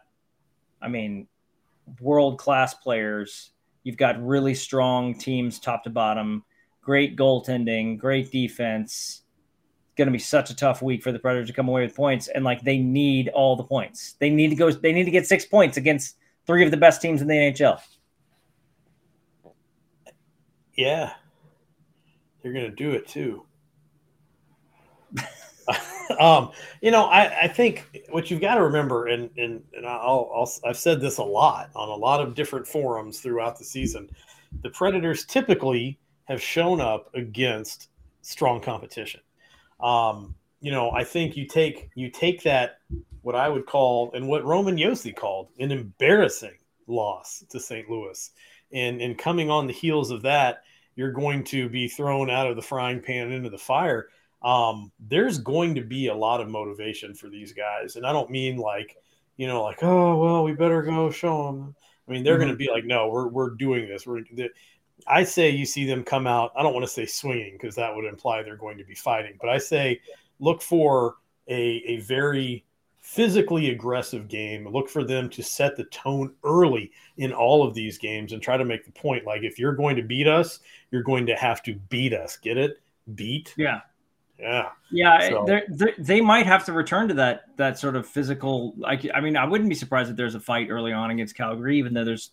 [0.80, 1.26] I mean,
[2.00, 3.50] world class players.
[3.82, 6.44] You've got really strong teams top to bottom,
[6.88, 9.20] great goaltending, great defense.
[9.88, 11.94] It's going to be such a tough week for the Predators to come away with
[11.94, 12.28] points.
[12.28, 14.14] And like they need all the points.
[14.20, 16.16] They need to go, they need to get six points against
[16.46, 17.78] three of the best teams in the NHL.
[20.78, 21.12] Yeah.
[22.42, 23.44] They're going to do it too.
[26.18, 30.30] um, you know, I, I think what you've got to remember, and and, and I'll,
[30.34, 34.08] I'll I've said this a lot on a lot of different forums throughout the season.
[34.62, 37.88] The Predators typically have shown up against
[38.22, 39.20] strong competition.
[39.80, 42.78] Um, you know, I think you take you take that
[43.22, 46.56] what I would call and what Roman Josi called an embarrassing
[46.86, 47.88] loss to St.
[47.90, 48.30] Louis,
[48.72, 50.62] and and coming on the heels of that,
[50.94, 54.08] you're going to be thrown out of the frying pan into the fire
[54.42, 57.96] um, there's going to be a lot of motivation for these guys.
[57.96, 58.96] And I don't mean like,
[59.36, 61.74] you know, like, oh, well, we better go show them.
[62.06, 62.42] I mean, they're mm-hmm.
[62.42, 64.06] going to be like, no, we're, we're doing this.
[64.06, 64.22] We're,
[65.06, 66.52] I say you see them come out.
[66.56, 69.36] I don't want to say swinging because that would imply they're going to be fighting,
[69.40, 70.00] but I say
[70.40, 71.16] look for
[71.48, 72.64] a, a very
[73.00, 74.68] physically aggressive game.
[74.68, 78.58] Look for them to set the tone early in all of these games and try
[78.58, 81.62] to make the point like, if you're going to beat us, you're going to have
[81.62, 82.36] to beat us.
[82.36, 82.82] Get it?
[83.14, 83.54] Beat.
[83.56, 83.80] Yeah.
[84.38, 84.68] Yeah.
[84.90, 85.44] Yeah, so.
[85.46, 88.74] they're, they're, they might have to return to that that sort of physical.
[88.84, 91.78] I, I mean, I wouldn't be surprised if there's a fight early on against Calgary,
[91.78, 92.30] even though there's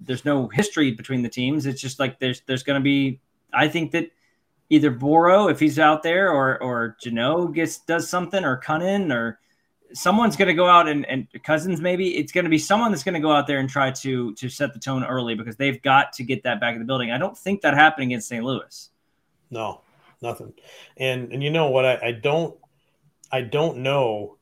[0.00, 1.66] there's no history between the teams.
[1.66, 3.20] It's just like there's there's going to be.
[3.52, 4.10] I think that
[4.68, 9.40] either Boro, if he's out there, or or Jeannot gets does something, or Kunin, or
[9.92, 13.02] someone's going to go out and, and Cousins maybe it's going to be someone that's
[13.02, 15.82] going to go out there and try to to set the tone early because they've
[15.82, 17.10] got to get that back in the building.
[17.10, 18.44] I don't think that happened against St.
[18.44, 18.90] Louis.
[19.50, 19.82] No,
[20.22, 20.54] nothing.
[20.96, 21.84] And and you know what?
[21.84, 22.56] I, I don't
[23.32, 24.36] I don't know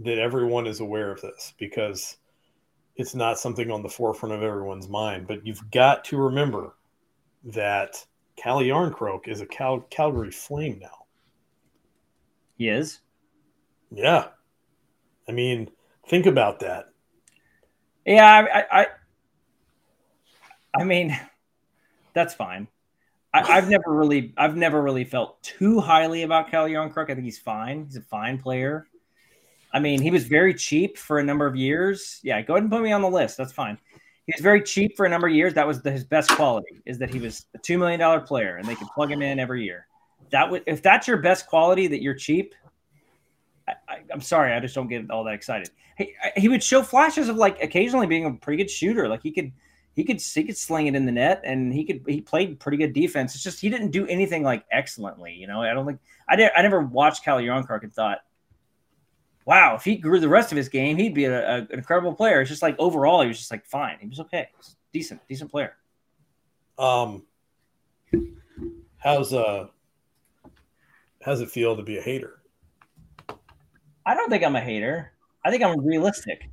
[0.00, 2.16] that everyone is aware of this because
[2.96, 5.26] it's not something on the forefront of everyone's mind.
[5.26, 6.74] But you've got to remember
[7.44, 8.04] that
[8.36, 11.06] Calle Jarnkrok is a Cal- Calgary Flame now.
[12.56, 13.00] He is.
[13.90, 14.28] Yeah,
[15.28, 15.70] I mean,
[16.08, 16.90] think about that.
[18.06, 18.86] Yeah, I, I,
[20.74, 21.18] I mean,
[22.14, 22.68] that's fine.
[23.34, 27.04] I, have never really, I've never really felt too highly about Calle Jarnkrok.
[27.10, 27.86] I think he's fine.
[27.86, 28.86] He's a fine player.
[29.72, 32.20] I mean, he was very cheap for a number of years.
[32.22, 33.36] Yeah, go ahead and put me on the list.
[33.36, 33.78] That's fine.
[34.26, 35.54] He was very cheap for a number of years.
[35.54, 38.56] That was the, his best quality is that he was a two million dollar player,
[38.56, 39.86] and they could plug him in every year.
[40.30, 42.54] That would, if that's your best quality, that you're cheap.
[43.66, 45.70] I, am sorry, I just don't get all that excited.
[45.96, 49.08] He, he would show flashes of like occasionally being a pretty good shooter.
[49.08, 49.52] Like he could
[49.94, 52.78] he could he could sling it in the net and he could he played pretty
[52.78, 53.34] good defense.
[53.34, 55.32] It's just he didn't do anything like excellently.
[55.32, 56.50] You know, I don't think I did.
[56.56, 58.18] I never watched Calle Jarnkrok and thought,
[59.44, 62.14] wow, if he grew the rest of his game, he'd be a, a, an incredible
[62.14, 62.40] player.
[62.40, 63.96] It's just like overall, he was just like fine.
[64.00, 65.76] He was okay, was decent, decent player.
[66.78, 67.24] Um,
[68.98, 69.66] how's uh,
[71.22, 72.40] how's it feel to be a hater?
[74.04, 75.12] I don't think I'm a hater.
[75.44, 76.48] I think I'm realistic.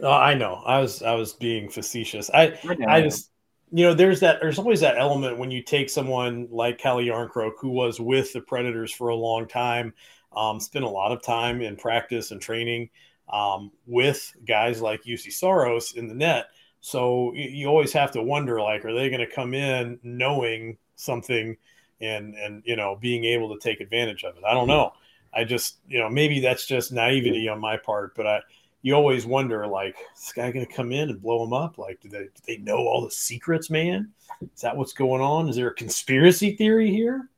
[0.00, 0.62] Oh, I know.
[0.64, 2.30] I was I was being facetious.
[2.32, 3.30] I I, I just
[3.72, 7.52] you know there's that there's always that element when you take someone like Calle Jarnkrok
[7.60, 9.92] who was with the Predators for a long time,
[10.34, 12.90] um, spent a lot of time in practice and training
[13.32, 16.46] um, with guys like Juuse Saros in the net.
[16.80, 20.78] So you, you always have to wonder like, are they going to come in knowing
[20.96, 21.56] something
[22.02, 24.44] and and you know being able to take advantage of it?
[24.46, 24.92] I don't know.
[25.32, 28.40] I just you know maybe that's just naivety on my part, but I
[28.82, 31.78] you always wonder like is this guy going to come in and blow him up
[31.78, 34.10] like do they do they know all the secrets man
[34.40, 37.28] is that what's going on is there a conspiracy theory here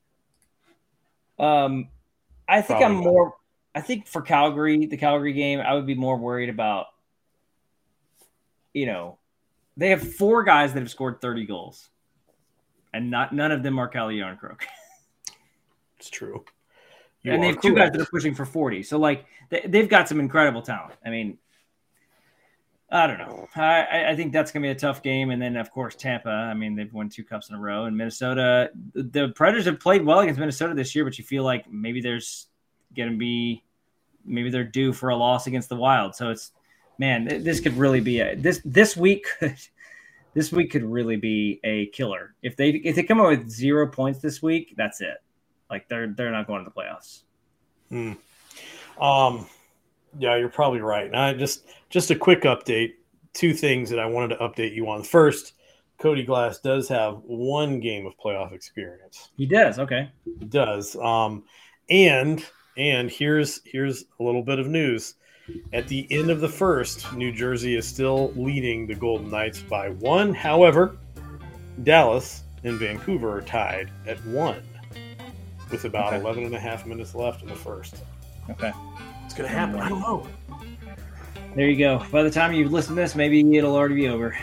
[1.39, 1.89] um
[2.53, 3.35] i think Probably i'm more
[3.75, 6.87] i think for calgary the calgary game i would be more worried about
[8.73, 9.19] you know
[9.77, 11.89] they have four guys that have scored 30 goals
[12.93, 14.63] and not none of them are Calle Järnkrok.
[15.99, 16.45] It's true.
[17.23, 18.83] You and they have two guys that are pushing for 40.
[18.83, 20.95] So like they, they've got some incredible talent.
[21.07, 21.39] I mean,
[22.93, 23.49] I don't know.
[23.57, 25.31] I, I- think that's gonna be a tough game.
[25.31, 26.29] And then of course Tampa.
[26.29, 27.87] I mean, they've won two cups in a row.
[27.87, 31.71] And Minnesota, the, Predators have played well against Minnesota this year, but you feel like
[31.71, 32.49] maybe there's
[32.95, 33.65] gonna be
[34.25, 36.15] maybe they're due for a loss against the Wild.
[36.15, 36.53] So it's
[36.99, 39.57] man, this could really be a this this week could
[40.35, 42.35] this week could really be a killer.
[42.43, 45.17] If they if they come out with zero points this week, that's it.
[45.71, 47.23] Like they're they're not going to the playoffs.
[47.89, 49.03] Hmm.
[49.03, 49.47] Um,
[50.19, 51.07] yeah, you're probably right.
[51.07, 52.93] And I just just a quick update.
[53.33, 55.03] Two things that I wanted to update you on.
[55.03, 55.55] First,
[55.99, 59.31] Cody Glass does have one game of playoff experience.
[59.37, 59.79] He does.
[59.79, 60.11] Okay.
[60.39, 60.97] He does.
[60.97, 61.45] Um,
[61.89, 62.45] and
[62.77, 65.15] and here's here's a little bit of news.
[65.73, 69.89] At the end of the first, New Jersey is still leading the Golden Knights by
[69.91, 70.33] one.
[70.35, 70.97] However,
[71.83, 74.63] Dallas and Vancouver are tied at one
[75.71, 76.21] with about Okay.
[76.23, 77.97] 11 and a half minutes left in the first.
[78.51, 78.73] Okay.
[79.33, 79.81] It's going to happen.
[79.81, 80.27] I don't know.
[81.57, 82.05] There you go.
[82.13, 84.37] By the time you listen to this, maybe it'll already be over.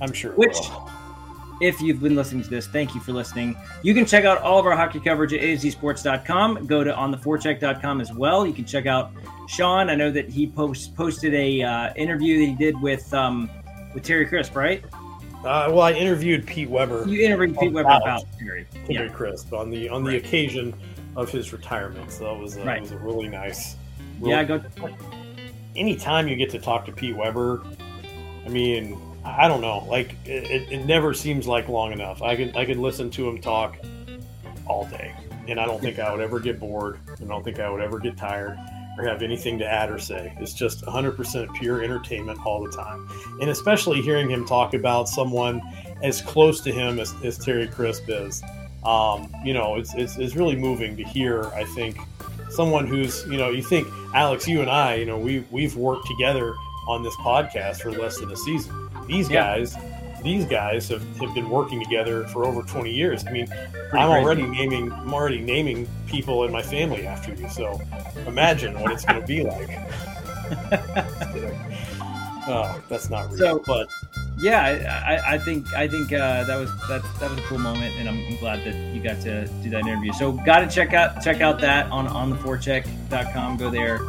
[0.00, 0.30] I'm sure.
[0.34, 0.56] Which-.
[1.60, 3.56] If you've been listening to this, thank you for listening.
[3.82, 6.66] You can check out all of our hockey coverage at azsports.com.
[6.66, 8.46] Go to ontheforecheck.com as well.
[8.46, 9.10] You can check out
[9.48, 9.90] Shaun.
[9.90, 13.50] I know that he post, posted a uh, interview that he did with um,
[13.94, 14.84] with Terry Crisp, right?
[15.38, 18.02] Uh, well, I interviewed Pete Weber, You interviewed Pete Weber About.
[18.02, 18.66] about Terry.
[18.86, 19.08] Terry Yeah.
[19.08, 20.24] Crisp, on the on the Right.
[20.24, 20.72] occasion
[21.16, 22.10] of his retirement.
[22.12, 22.80] So that was a, Right.
[22.80, 23.76] was a really nice.
[24.22, 24.88] Yeah, really- go.
[25.74, 27.62] anytime you get to talk to Pete Weber,
[28.44, 32.22] I mean, I don't know, like it, it never seems like long enough.
[32.22, 33.76] I could I could listen to him talk
[34.66, 35.12] all day,
[35.48, 37.00] and I don't think I would ever get bored.
[37.20, 38.56] and I don't think I would ever get tired
[38.98, 40.32] or have anything to add or say.
[40.40, 43.08] It's just 100% pure entertainment all the time,
[43.40, 45.60] and especially hearing him talk about someone
[46.02, 48.42] as close to him as, as Terry Crisp is.
[48.86, 51.46] Um, you know, it's, it's it's really moving to hear.
[51.54, 51.98] I think
[52.50, 56.06] someone who's you know you think Alex, you and I, you know, we we've worked
[56.06, 56.54] together
[56.88, 58.88] on this podcast for less than a season.
[59.08, 59.56] These Yeah.
[59.58, 59.76] guys,
[60.22, 63.24] these guys have, have been working together for over 20 years.
[63.26, 64.24] I mean, Pretty I'm crazy.
[64.24, 67.48] already naming I'm already naming people in my family after you.
[67.48, 67.80] So
[68.26, 69.68] imagine what it's going to be like.
[72.48, 73.38] Oh, that's not real.
[73.38, 73.88] So- but
[74.38, 77.94] Yeah, I, I, think I think uh, that was that that was a cool moment,
[77.98, 80.12] and I'm, I'm glad that you got to do that interview.
[80.12, 83.56] So, got to check out check out that on on the theforecheck.com.
[83.56, 84.00] Go there.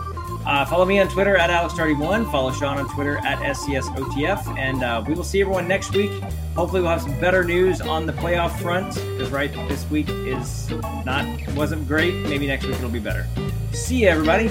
[0.46, 2.32] Uh, follow me on Twitter at AlexStardy1.
[2.32, 4.58] Follow Shaun on Twitter at SCSOTF.
[4.58, 6.12] And uh, we will see everyone next week.
[6.56, 10.70] Hopefully, we'll have some better news on the playoff front because right this week is
[11.06, 12.14] not wasn't great.
[12.30, 13.28] Maybe next week it'll be better.
[13.74, 14.50] See you, everybody.